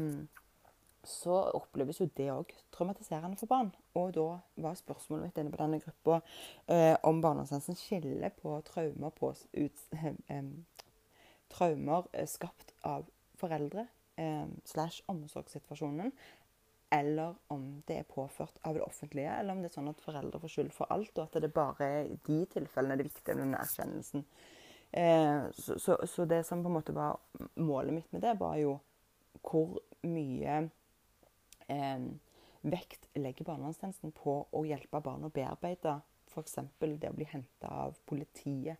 så 1.03 1.37
oppleves 1.57 2.01
jo 2.01 2.09
det 2.17 2.29
òg 2.31 2.51
traumatiserende 2.71 3.37
for 3.39 3.49
barn. 3.49 3.71
Og 3.95 4.13
da 4.13 4.27
var 4.61 4.77
spørsmålet 4.77 5.29
mitt 5.29 5.39
inne 5.41 5.53
på 5.53 5.61
denne 5.61 5.79
gruppa 5.81 6.21
eh, 6.67 6.95
om 7.03 7.21
barnevernstjenesten 7.23 7.79
skiller 7.79 8.35
på 8.37 8.59
traumer, 8.67 9.09
på 9.09 9.33
ut, 9.57 9.87
traumer 11.49 12.07
eh, 12.13 12.27
skapt 12.27 12.75
av 12.83 13.09
foreldre 13.41 13.87
slash 14.67 15.01
omsorgssituasjonen, 15.09 16.11
eller 16.91 17.35
om 17.47 17.83
det 17.87 18.01
er 18.01 18.07
påført 18.09 18.57
av 18.67 18.75
det 18.75 18.83
offentlige, 18.83 19.31
eller 19.39 19.55
om 19.55 19.61
det 19.63 19.69
er 19.69 19.75
sånn 19.77 19.91
at 19.91 20.01
foreldre 20.03 20.41
får 20.43 20.51
skyld 20.51 20.73
for 20.75 20.91
alt, 20.91 21.13
og 21.15 21.23
at 21.23 21.37
det 21.43 21.53
bare 21.55 21.87
er 21.87 22.09
de 22.27 22.39
tilfellene 22.51 22.97
det 22.99 23.05
er 23.05 23.09
viktig 23.09 23.35
med 23.37 23.45
den 23.45 23.59
erkjennelsen. 23.59 24.25
Eh, 24.91 25.45
så, 25.55 25.77
så, 25.79 25.95
så, 26.03 26.25
det 26.27 26.43
som 26.43 26.63
på 26.63 26.67
en 26.67 26.75
måte 26.75 26.95
var 26.95 27.21
målet 27.55 27.95
mitt 27.95 28.11
med 28.11 28.25
det, 28.25 28.35
var 28.41 28.57
jo 28.59 28.75
hvor 29.39 29.79
mye 30.03 30.57
eh, 31.71 32.07
vekt 32.61 33.07
legger 33.15 33.47
barnevernstjenesten 33.47 34.11
på 34.17 34.35
å 34.51 34.65
hjelpe 34.67 34.99
barn 35.01 35.23
å 35.25 35.31
bearbeide 35.33 36.01
f.eks. 36.31 36.59
det 36.79 37.09
å 37.09 37.15
bli 37.15 37.27
henta 37.31 37.71
av 37.85 37.97
politiet. 38.07 38.77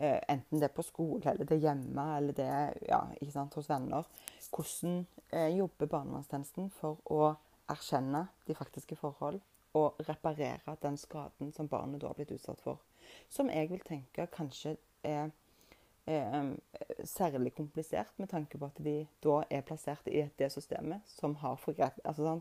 Eh, 0.00 0.20
enten 0.28 0.60
det 0.60 0.70
er 0.70 0.72
på 0.72 0.82
skole, 0.82 1.20
eller 1.28 1.44
det 1.44 1.58
er 1.58 1.66
hjemme, 1.66 2.04
eller 2.16 2.32
det 2.32 2.44
er 2.48 2.76
ja, 2.88 3.00
hos 3.54 3.68
venner. 3.68 4.06
Hvordan 4.48 5.06
eh, 5.28 5.50
jobber 5.58 5.90
barnevernstjenesten 5.92 6.70
for 6.72 7.02
å 7.04 7.34
erkjenne 7.68 8.22
de 8.48 8.56
faktiske 8.56 8.96
forhold 8.96 9.42
og 9.76 10.00
reparere 10.08 10.76
den 10.80 10.96
skaden 10.96 11.52
som 11.52 11.68
barnet 11.68 12.00
da 12.00 12.08
har 12.08 12.16
blitt 12.16 12.32
utsatt 12.32 12.64
for? 12.64 12.80
Som 13.28 13.52
jeg 13.52 13.68
vil 13.68 13.84
tenke 13.84 14.24
kanskje 14.32 14.78
er, 15.04 15.28
er 16.08 16.32
um, 16.32 16.54
særlig 17.04 17.52
komplisert, 17.60 18.16
med 18.16 18.32
tanke 18.32 18.56
på 18.56 18.72
at 18.72 18.80
de 18.80 19.02
da 19.20 19.42
er 19.50 19.68
plassert 19.68 20.08
i 20.08 20.24
det 20.38 20.48
systemet 20.52 21.04
som 21.12 21.36
har 21.44 21.60
forgrep. 21.60 22.00
Altså, 22.08 22.38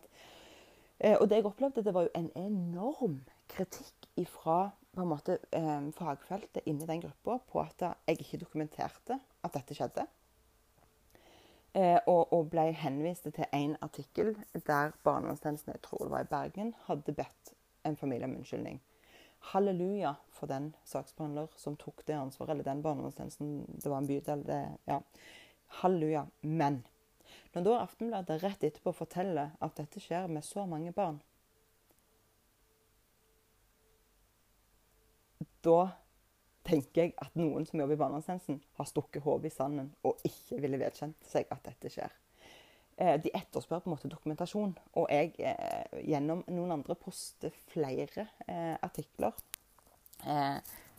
eh, 0.99 1.17
og 1.19 1.27
det 1.27 1.41
jeg 1.41 1.51
opplevde, 1.51 1.83
det 1.83 1.93
var 1.93 2.07
jo 2.07 2.15
en 2.15 2.31
enorm 2.39 3.19
kritikk 3.51 4.07
ifra 4.15 4.69
på 4.91 5.01
en 5.01 5.11
måte 5.11 5.37
eh, 5.55 5.89
fagfeltet 5.95 6.65
inni 6.65 6.87
den 6.89 7.03
gruppa 7.03 7.39
på 7.51 7.61
at 7.61 7.83
jeg 7.83 8.19
ikke 8.23 8.41
dokumenterte 8.45 9.19
at 9.43 9.53
dette 9.53 9.77
skjedde. 9.77 10.05
Eh, 11.77 11.99
og, 12.09 12.33
og, 12.33 12.47
ble 12.49 12.71
henvist 12.73 13.27
til 13.29 13.45
en 13.53 13.75
artikkel 13.85 14.33
der 14.53 14.95
barnevernstjenesten, 15.05 15.75
jeg 15.75 15.83
tror 15.85 16.09
var 16.09 16.25
i 16.25 16.29
Bergen, 16.31 16.73
hadde 16.87 17.13
bedt 17.13 17.53
en 17.85 17.97
familie 17.97 18.25
om 18.25 18.39
unnskyldning. 18.39 18.79
Halleluja 19.51 20.15
for 20.35 20.49
den 20.51 20.73
saksbehandler 20.83 21.53
som 21.57 21.77
tok 21.79 22.01
det 22.07 22.17
ansvaret, 22.17 22.55
eller 22.55 22.65
den 22.67 22.81
barnevernstjenesten. 22.83 23.53
Det 23.77 23.91
var 23.91 24.01
en 24.01 24.09
bydel, 24.09 24.45
det 24.47 24.63
Ja. 24.87 24.99
Halleluja. 25.79 26.25
Men 26.41 26.81
når 27.53 27.63
da 27.63 27.77
Aftenbladet 27.83 28.43
rett 28.43 28.63
etterpå 28.63 28.91
forteller 28.93 29.51
at 29.61 29.77
dette 29.77 30.01
skjer 30.01 30.27
med 30.27 30.43
så 30.43 30.65
mange 30.65 30.91
barn 30.91 31.21
Da 35.65 35.79
tenker 36.67 37.03
jeg 37.03 37.13
at 37.21 37.35
noen 37.39 37.65
som 37.67 37.81
jobber 37.81 37.97
i 37.97 37.99
barnevernstjenesten, 37.99 38.59
har 38.77 38.87
stukket 38.89 39.23
hodet 39.25 39.51
i 39.51 39.55
sanden 39.55 39.93
og 40.05 40.19
ikke 40.27 40.59
ville 40.61 40.79
vedkjent 40.81 41.29
seg 41.29 41.49
at 41.53 41.63
dette 41.65 41.91
skjer. 41.93 42.13
Eh, 42.99 43.15
de 43.23 43.31
etterspør 43.33 43.81
på 43.83 43.89
en 43.89 43.95
måte 43.95 44.11
dokumentasjon, 44.11 44.75
og 44.99 45.07
jeg 45.13 45.33
eh, 45.39 46.03
gjennom 46.03 46.43
noen 46.51 46.75
andre 46.75 46.97
poster 46.99 47.55
flere 47.71 48.27
eh, 48.47 48.75
artikler 48.83 49.35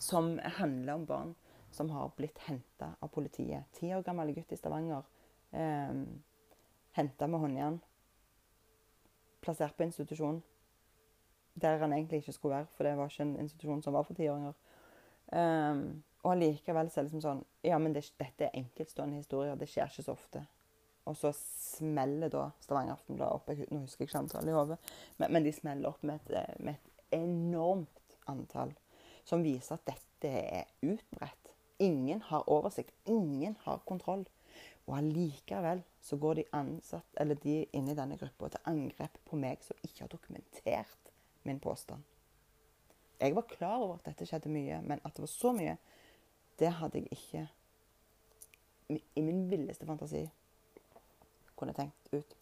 som 0.01 0.31
handler 0.57 0.95
om 0.97 1.03
barn 1.05 1.33
som 1.71 1.91
har 1.91 2.11
blitt 2.17 2.39
henta 2.39 2.95
av 3.01 3.09
politiet. 3.09 3.69
Ti 3.77 3.93
år 3.95 4.03
gammel 4.03 4.33
gutt 4.35 4.53
i 4.53 4.59
Stavanger. 4.59 5.05
Eh, 5.53 5.93
henta 6.99 7.27
med 7.27 7.41
håndjern. 7.41 7.79
Plassert 9.41 9.77
på 9.77 9.87
institusjon. 9.87 10.43
Der 11.55 11.79
han 11.79 11.93
egentlig 11.93 12.23
ikke 12.23 12.33
skulle 12.33 12.57
være, 12.57 12.71
for 12.77 12.87
det 12.87 12.97
var 12.97 13.11
ikke 13.11 13.27
en 13.27 13.41
institusjon 13.43 13.83
som 13.83 13.97
var 13.97 14.07
for 14.07 14.15
tiåringer. 14.15 14.55
Um, 15.33 16.03
og 16.23 16.33
allikevel 16.33 16.91
så 16.91 17.01
er 17.01 17.05
det 17.05 17.11
liksom 17.11 17.23
sånn 17.23 17.45
Ja, 17.63 17.79
men 17.79 17.95
det, 17.95 18.03
dette 18.19 18.49
er 18.49 18.57
enkeltstående 18.59 19.21
historier. 19.21 19.59
Det 19.59 19.69
skjer 19.71 19.91
ikke 19.91 20.05
så 20.07 20.15
ofte. 20.17 20.43
Og 21.09 21.17
så 21.17 21.33
smeller 21.37 22.31
da 22.33 22.49
Stavanger 22.61 22.95
Aftenblad 22.95 23.39
opp 23.39 23.51
jeg, 23.51 23.69
Nå 23.73 23.85
husker 23.85 24.05
jeg 24.05 24.13
ikke 24.13 24.43
i 24.51 24.55
hodet, 24.55 24.79
men, 25.19 25.33
men, 25.33 25.47
de 25.47 25.53
smeller 25.55 25.91
opp 25.91 26.03
med 26.07 26.21
et, 26.21 26.35
eh, 26.43 26.59
med 26.61 26.77
et, 26.77 26.87
enormt 27.11 28.19
antall 28.31 28.71
som 29.27 29.43
viser 29.43 29.75
at 29.75 29.89
dette 29.89 30.29
er 30.31 30.69
utbredt. 30.87 31.55
Ingen 31.83 32.21
har 32.29 32.47
oversikt. 32.47 32.93
Ingen 33.11 33.57
har 33.65 33.81
kontroll. 33.89 34.23
Og 34.87 34.95
allikevel 34.99 35.83
så 36.03 36.19
går 36.21 36.39
de 36.39 36.45
ansatt, 36.55 37.09
eller 37.19 37.39
de 37.43 37.65
inne 37.75 37.91
i 37.91 37.99
denne 37.99 38.19
gruppa 38.21 38.53
til 38.53 38.71
angrep 38.71 39.19
på 39.27 39.39
meg 39.41 39.65
som 39.67 39.79
ikke 39.83 40.05
har 40.05 40.13
dokumentert 40.13 41.10
min 41.51 41.61
påstand. 41.61 42.07
Jeg 43.21 43.37
var 43.37 43.49
klar 43.51 43.83
over 43.83 43.99
at 43.99 44.07
dette 44.09 44.27
skjedde 44.27 44.53
mye, 44.53 44.81
men 44.81 45.03
at 45.05 45.17
det 45.17 45.27
var 45.27 45.33
så 45.33 45.53
mye, 45.53 45.77
det 46.61 46.71
hadde 46.79 47.03
jeg 47.03 47.13
ikke 47.13 47.49
i 48.91 49.23
min 49.23 49.45
villeste 49.51 49.87
fantasi 49.87 50.25
kunne 51.57 51.75
tenkt 51.77 52.15
ut. 52.15 52.37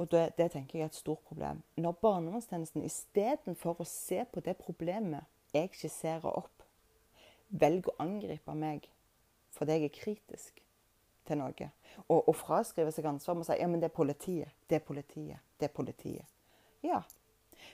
Og 0.00 0.10
det, 0.10 0.22
det 0.38 0.52
tenker 0.52 0.78
jeg 0.78 0.86
er 0.86 0.92
et 0.92 0.96
stort 0.96 1.20
problem. 1.28 1.62
Når 1.76 1.98
barnevernstjenesten 2.00 2.86
istedenfor 2.86 3.82
å 3.82 3.88
se 3.88 4.22
på 4.32 4.40
det 4.46 4.56
problemet 4.62 5.26
jeg 5.52 5.72
skisserer 5.74 6.30
opp, 6.30 6.64
velger 7.50 7.90
å 7.90 8.02
angripe 8.06 8.54
meg 8.54 8.88
fordi 9.50 9.76
jeg 9.76 9.88
er 9.88 9.96
kritisk 9.96 10.60
til 11.26 11.40
noe, 11.40 11.70
og, 12.06 12.28
og 12.30 12.36
fraskriver 12.38 12.94
seg 12.94 13.08
ansvar 13.10 13.34
med 13.36 13.44
å 13.44 13.48
si 13.50 13.56
ja, 13.58 13.66
men 13.68 13.82
det 13.82 13.90
er 13.90 13.96
politiet, 13.96 14.54
det 14.70 14.78
er 14.78 14.84
politiet, 14.86 15.42
det 15.58 15.66
er 15.66 15.74
politiet. 15.74 16.36
Ja, 16.86 17.02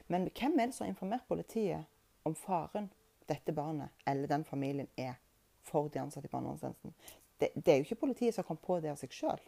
men 0.06 0.28
hvem 0.30 0.58
er 0.58 0.70
det 0.70 0.76
som 0.76 0.86
har 0.86 0.92
informert 0.94 1.28
politiet 1.28 1.84
om 2.26 2.34
faren 2.34 2.90
dette 3.28 3.52
barnet 3.52 4.06
eller 4.06 4.30
den 4.30 4.44
familien 4.44 4.88
er 4.96 5.16
for 5.66 5.88
de 5.88 6.00
ansatte 6.02 6.28
i 6.28 6.32
barnevernstjenesten? 6.32 6.94
Det, 7.40 7.50
det, 7.54 7.72
er 7.72 7.80
jo 7.80 7.88
ikke 7.88 8.02
politiet 8.06 8.34
som 8.34 8.42
har 8.42 8.48
kommet 8.48 8.64
på 8.66 8.78
det 8.80 8.92
av 8.92 9.00
seg 9.00 9.12
sjøl, 9.12 9.42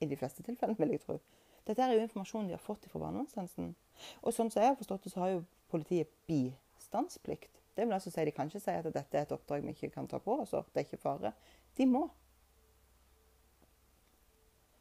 i 0.00 0.06
de 0.06 0.16
fleste 0.18 0.42
tilfellene, 0.46 0.78
vil 0.78 0.94
jeg 0.94 1.02
tro. 1.04 1.18
Dette 1.66 1.84
er 1.84 1.94
jo 1.94 2.02
informasjon 2.02 2.48
de 2.48 2.56
har 2.56 2.62
fått 2.62 2.88
fra 2.90 3.02
barnevernstjenesten. 3.02 3.74
Og 4.22 4.34
sånn 4.34 4.50
som 4.50 4.62
jeg 4.62 4.72
har 4.72 4.78
forstått 4.78 5.06
det, 5.06 5.12
så 5.12 5.22
har 5.22 5.34
jo 5.34 5.44
politiet 5.70 6.10
bistandsplikt. 6.30 7.60
Det 7.76 7.86
vil 7.86 7.94
altså 7.94 8.10
si 8.10 8.24
De 8.24 8.32
kan 8.34 8.48
ikke 8.48 8.62
si 8.62 8.74
at 8.74 8.86
dette 8.90 9.18
er 9.18 9.26
et 9.26 9.34
oppdrag 9.34 9.62
vi 9.62 9.74
ikke 9.76 9.92
kan 9.94 10.08
ta 10.10 10.18
på 10.18 10.40
oss. 10.42 10.50
Det 10.50 10.80
er 10.80 10.86
ikke 10.88 11.02
fare. 11.02 11.30
De 11.78 11.86
må. 11.86 12.08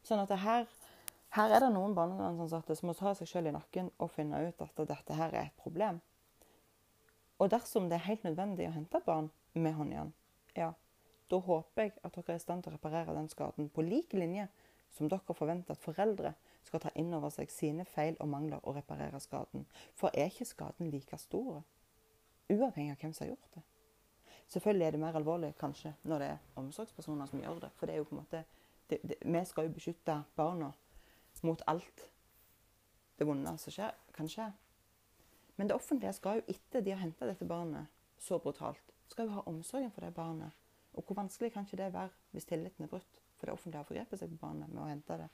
Sånn 0.07 0.23
at 0.23 0.31
det 0.31 0.39
her 0.41 0.65
her 1.37 1.53
er 1.53 1.61
det 1.61 1.69
noen 1.73 1.93
barnevernsansatte 1.97 2.75
som 2.77 2.89
må 2.89 2.95
ta 2.97 3.13
seg 3.17 3.29
selv 3.29 3.51
i 3.51 3.53
nakken 3.53 3.91
og 4.01 4.09
finne 4.09 4.39
ut 4.47 4.61
at 4.63 4.79
dette 4.89 5.17
her 5.17 5.35
er 5.35 5.49
et 5.49 5.59
problem. 5.61 5.99
Og 7.37 7.51
dersom 7.53 7.89
det 7.89 7.99
er 7.99 8.07
helt 8.07 8.25
nødvendig 8.25 8.65
å 8.65 8.73
hente 8.73 9.01
barn 9.05 9.29
med 9.53 9.75
håndjern, 9.77 10.13
ja, 10.57 10.71
da 11.29 11.39
håper 11.43 11.83
jeg 11.83 11.93
at 12.01 12.15
dere 12.15 12.33
er 12.33 12.39
i 12.39 12.41
stand 12.41 12.65
til 12.65 12.73
å 12.73 12.77
reparere 12.77 13.13
den 13.13 13.29
skaden 13.29 13.69
på 13.69 13.85
lik 13.85 14.15
linje 14.17 14.47
som 14.95 15.09
dere 15.11 15.35
forventer 15.37 15.75
at 15.75 15.83
foreldre 15.83 16.33
skal 16.65 16.81
ta 16.83 16.91
inn 16.97 17.13
over 17.13 17.29
seg 17.33 17.51
sine 17.53 17.85
feil 17.85 18.17
og 18.23 18.31
mangler 18.31 18.63
og 18.63 18.79
reparere 18.79 19.19
skaden. 19.21 19.67
For 19.95 20.09
er 20.17 20.31
ikke 20.31 20.47
skaden 20.47 20.89
like 20.91 21.19
stor, 21.21 21.61
uavhengig 22.49 22.95
av 22.95 23.03
hvem 23.03 23.13
som 23.13 23.27
har 23.27 23.35
gjort 23.35 23.59
det? 23.59 23.63
Selvfølgelig 24.47 24.87
er 24.87 24.95
det 24.95 25.03
mer 25.03 25.19
alvorlig 25.19 25.53
kanskje 25.59 25.93
når 26.07 26.23
det 26.23 26.31
er 26.33 26.59
omsorgspersoner 26.59 27.29
som 27.29 27.43
gjør 27.43 27.61
det. 27.67 27.71
For 27.75 27.85
det 27.85 27.95
er 27.95 28.01
jo 28.01 28.09
på 28.09 28.15
en 28.15 28.23
måte, 28.23 28.43
det, 28.89 29.01
det, 29.03 29.19
vi 29.21 29.45
skal 29.45 29.67
jo 29.67 29.75
beskytte 29.75 30.21
barna 30.39 30.71
mot 31.43 31.61
alt 31.67 32.07
det 33.17 33.25
vonde 33.27 33.53
som 33.57 33.73
skjer, 33.73 33.93
kan 34.13 34.29
skje. 34.29 34.51
Men 35.57 35.69
det 35.69 35.75
offentlige 35.75 36.13
skal 36.13 36.39
jo 36.39 36.53
etter 36.53 36.85
de 36.85 36.93
har 36.93 37.01
henta 37.01 37.25
dette 37.29 37.45
barnet 37.49 37.89
så 38.21 38.37
brutalt, 38.41 38.93
skal 39.09 39.27
jo 39.27 39.37
ha 39.37 39.45
omsorgen 39.49 39.91
for 39.93 40.05
det 40.05 40.13
barnet. 40.13 40.53
Og 40.97 41.05
hvor 41.05 41.17
vanskelig 41.17 41.51
kan 41.53 41.65
ikke 41.65 41.77
det 41.77 41.93
være 41.93 42.09
hvis 42.33 42.45
tilliten 42.45 42.85
er 42.85 42.91
brutt? 42.91 43.21
For 43.37 43.45
det 43.45 43.53
offentlige 43.53 43.81
har 43.81 43.85
forgrepet 43.89 44.19
seg 44.19 44.33
på 44.33 44.41
barnet 44.41 44.71
med 44.73 44.81
å 44.81 44.89
hente 44.89 45.17
det 45.21 45.29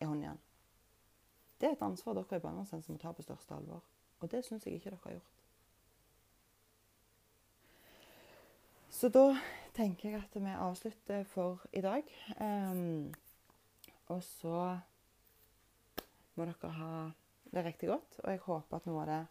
i 0.00 0.08
håndjern. 0.08 0.40
Det 1.60 1.68
er 1.68 1.76
et 1.76 1.84
ansvar 1.84 2.16
dere 2.16 2.40
i 2.40 2.42
barnevernstjenesten 2.42 2.96
må 2.96 3.00
ta 3.00 3.12
på 3.14 3.24
største 3.24 3.54
alvor. 3.54 3.84
Og 4.20 4.30
det 4.32 4.40
syns 4.46 4.64
jeg 4.66 4.78
ikke 4.78 4.90
dere 4.90 5.04
har 5.04 5.16
gjort. 5.18 5.38
Så 8.92 9.08
da 9.08 9.26
tenker 9.76 10.10
jeg 10.10 10.20
at 10.20 10.34
vi 10.36 10.54
avslutter 10.56 11.24
for 11.28 11.62
i 11.72 11.80
dag. 11.84 12.08
Um, 12.40 13.12
og 14.12 14.22
så 14.26 14.62
må 16.36 16.46
dere 16.48 16.72
ha 16.78 16.94
det 17.52 17.64
riktig 17.66 17.90
godt. 17.90 18.20
Og 18.24 18.30
jeg 18.32 18.44
håper 18.46 18.78
at 18.78 18.88
noe 18.88 19.02
av 19.04 19.10
det 19.10 19.22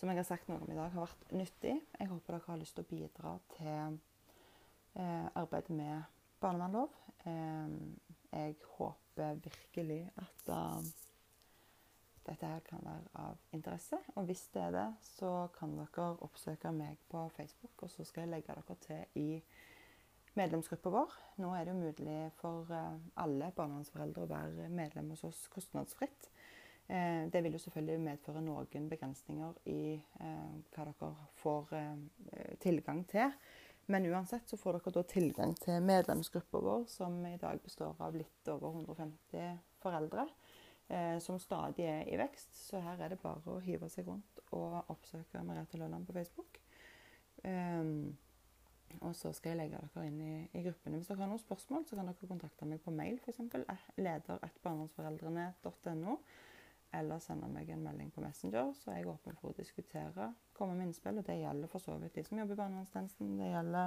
som 0.00 0.08
jeg 0.08 0.20
har 0.20 0.28
sagt 0.28 0.48
noe 0.48 0.62
om 0.62 0.70
i 0.72 0.76
dag, 0.78 0.92
har 0.94 1.04
vært 1.04 1.34
nyttig. 1.36 1.74
Jeg 1.98 2.08
håper 2.08 2.36
dere 2.36 2.46
har 2.46 2.60
lyst 2.60 2.78
til 2.78 2.86
å 2.86 2.88
bidra 2.88 3.34
til 3.56 3.98
eh, 4.96 5.26
arbeidet 5.36 5.76
med 5.76 6.06
barnevernlov. 6.40 6.94
Eh, 7.28 7.74
jeg 8.30 8.56
håper 8.78 9.40
virkelig 9.42 10.04
at 10.22 10.50
uh, 10.54 10.78
dette 12.26 12.46
her 12.46 12.62
kan 12.64 12.84
være 12.84 13.10
av 13.18 13.40
interesse. 13.52 13.98
Og 14.14 14.28
hvis 14.28 14.44
det 14.54 14.62
er 14.62 14.76
det, 14.76 14.86
så 15.02 15.48
kan 15.56 15.74
dere 15.76 16.12
oppsøke 16.22 16.70
meg 16.72 17.00
på 17.10 17.26
Facebook, 17.34 17.82
og 17.82 17.90
så 17.90 18.06
skal 18.06 18.24
jeg 18.24 18.34
legge 18.36 18.54
dere 18.54 18.76
til 18.86 19.18
i 19.18 19.28
medlemsgruppa 20.38 20.90
vår. 20.92 21.14
Nå 21.42 21.52
er 21.56 21.66
det 21.66 21.74
jo 21.74 21.80
mulig 21.80 22.18
for 22.40 22.70
eh, 22.74 22.98
alle 23.22 23.50
barnevernsforeldre 23.56 24.24
å 24.24 24.30
være 24.30 24.68
medlem 24.72 25.10
hos 25.14 25.24
oss 25.26 25.42
kostnadsfritt. 25.52 26.30
Eh, 26.90 27.26
det 27.32 27.42
vil 27.44 27.56
jo 27.56 27.62
selvfølgelig 27.64 28.04
medføre 28.04 28.44
noen 28.44 28.86
begrensninger 28.90 29.58
i 29.72 29.96
eh, 29.96 30.54
hva 30.74 30.86
dere 30.86 31.10
får 31.42 31.74
tilgang 32.62 33.04
til. 33.10 33.34
Men 33.90 34.06
uansett 34.06 34.46
så 34.46 34.58
får 34.60 34.78
dere 34.78 34.94
da 34.94 35.06
tilgang 35.10 35.56
til 35.58 35.82
medlemsgruppa 35.82 36.62
vår, 36.62 36.86
som 36.92 37.16
i 37.26 37.38
dag 37.40 37.58
består 37.64 37.98
av 37.98 38.14
litt 38.14 38.50
over 38.52 38.76
150 38.84 39.56
foreldre. 39.82 40.28
Som 41.22 41.36
stadig 41.38 41.84
er 41.86 42.08
i 42.10 42.16
vekst. 42.18 42.50
Så 42.66 42.80
her 42.82 42.98
er 42.98 43.12
det 43.12 43.20
bare 43.22 43.46
å 43.46 43.60
hive 43.62 43.86
seg 43.90 44.08
rundt 44.10 44.40
og 44.58 44.90
oppsøke 44.90 45.42
Merete 45.46 45.78
Løland 45.78 46.06
på 46.06 46.16
Facebook. 46.16 46.58
Og 49.00 49.16
så 49.16 49.32
skal 49.36 49.50
jeg 49.52 49.58
legge 49.60 49.78
dere 49.80 50.06
inn 50.08 50.20
i, 50.24 50.48
i 50.58 50.62
gruppene. 50.64 50.96
Hvis 50.98 51.08
dere 51.10 51.22
har 51.22 51.30
noen 51.30 51.42
spørsmål, 51.42 51.82
så 51.88 51.96
kan 51.96 52.08
dere 52.10 52.30
kontakte 52.30 52.68
meg 52.68 52.78
på 52.84 52.94
mail, 52.94 53.16
f.eks. 53.22 53.40
leder.barndomsforeldrene.no. 54.00 56.14
Eller 56.98 57.18
sende 57.22 57.48
meg 57.52 57.68
en 57.70 57.84
melding 57.86 58.08
på 58.10 58.22
Messenger, 58.24 58.72
så 58.74 58.90
er 58.90 58.96
jeg 58.98 59.10
åpen 59.12 59.36
for 59.38 59.52
å 59.52 59.58
diskutere. 59.58 60.24
Komme 60.58 60.74
med 60.74 60.88
innspill. 60.88 61.20
Og 61.20 61.26
det 61.26 61.36
gjelder 61.38 61.68
for 61.70 61.80
så 61.84 61.94
vidt 62.02 62.16
de 62.18 62.24
som 62.26 62.40
jobber 62.40 62.54
i 62.56 62.62
barnevernstjenesten. 62.64 63.36
Det 63.38 63.52
gjelder 63.52 63.86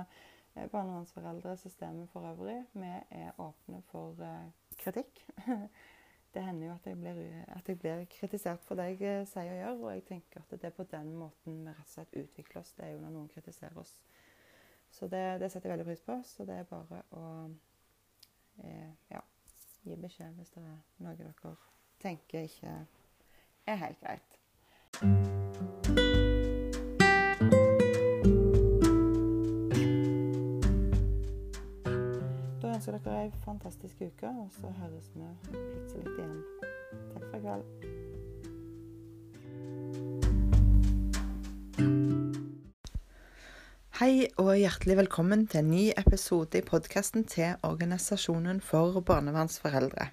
eh, 0.56 0.70
barnevernsforeldre, 0.72 1.58
systemet 1.60 2.14
for 2.14 2.22
øvrig. 2.32 2.62
Vi 2.72 2.94
er 3.20 3.42
åpne 3.44 3.80
for 3.90 4.24
uh, 4.24 4.48
kritikk. 4.80 5.14
det 6.34 6.46
hender 6.48 6.70
jo 6.70 6.78
at 6.78 6.88
jeg, 6.88 7.02
blir, 7.02 7.20
at 7.58 7.70
jeg, 7.70 7.80
blir, 7.80 8.06
kritisert 8.10 8.64
for 8.64 8.80
det 8.80 8.88
jeg 8.94 9.20
eh, 9.20 9.28
sier 9.28 9.52
og 9.52 9.60
gjør, 9.60 9.84
og 9.84 9.96
jeg 9.98 10.08
tenker 10.08 10.46
at 10.46 10.56
det 10.56 10.72
er 10.72 10.80
på 10.80 10.88
den 10.96 11.12
måten 11.20 11.60
vi 11.60 11.76
rett 11.76 11.90
og 11.90 11.96
slett 11.98 12.20
utvikler 12.24 12.64
oss. 12.64 12.72
Det 12.78 12.88
er 12.88 12.96
jo 12.96 13.04
når 13.04 13.18
noen 13.18 13.32
kritiserer 13.36 13.84
oss 13.84 13.98
så 14.94 15.08
det, 15.08 15.40
det, 15.42 15.52
setter 15.52 15.70
jeg 15.70 15.78
veldig 15.78 15.90
pris 15.90 16.02
på. 16.06 16.20
Så 16.26 16.46
det 16.46 16.60
er 16.62 16.70
bare 16.70 17.02
å 17.18 17.26
eh, 18.64 18.92
ja, 19.10 19.22
gi 19.84 19.98
beskjed 19.98 20.38
hvis 20.38 20.54
det 20.54 20.62
er 20.64 20.78
noe 21.02 21.16
dere 21.18 21.56
tenker 22.04 22.46
ikke 22.46 22.76
er 23.66 23.76
helt 23.76 24.00
greit. 24.04 24.40
Da 32.62 32.74
ønsker 32.76 32.98
dere 33.00 33.20
ei 33.24 33.32
fantastisk 33.46 34.02
uke, 34.02 34.30
og 34.30 34.50
så 34.52 34.72
høres 34.84 35.12
vi 35.16 35.28
plutselig 35.50 36.18
igjen. 36.18 36.40
Takk 37.14 37.30
for 37.30 37.38
i 37.38 37.46
kveld. 37.48 38.03
Hei 44.04 44.26
og 44.42 44.58
hjertelig 44.60 44.98
velkommen 44.98 45.46
til 45.48 45.62
en 45.62 45.70
ny 45.72 45.84
episode 45.96 46.60
i 46.60 46.66
podkasten 46.68 47.24
til 47.24 47.54
Organisasjonen 47.64 48.58
for 48.60 48.98
barnevernsforeldre. 49.00 50.10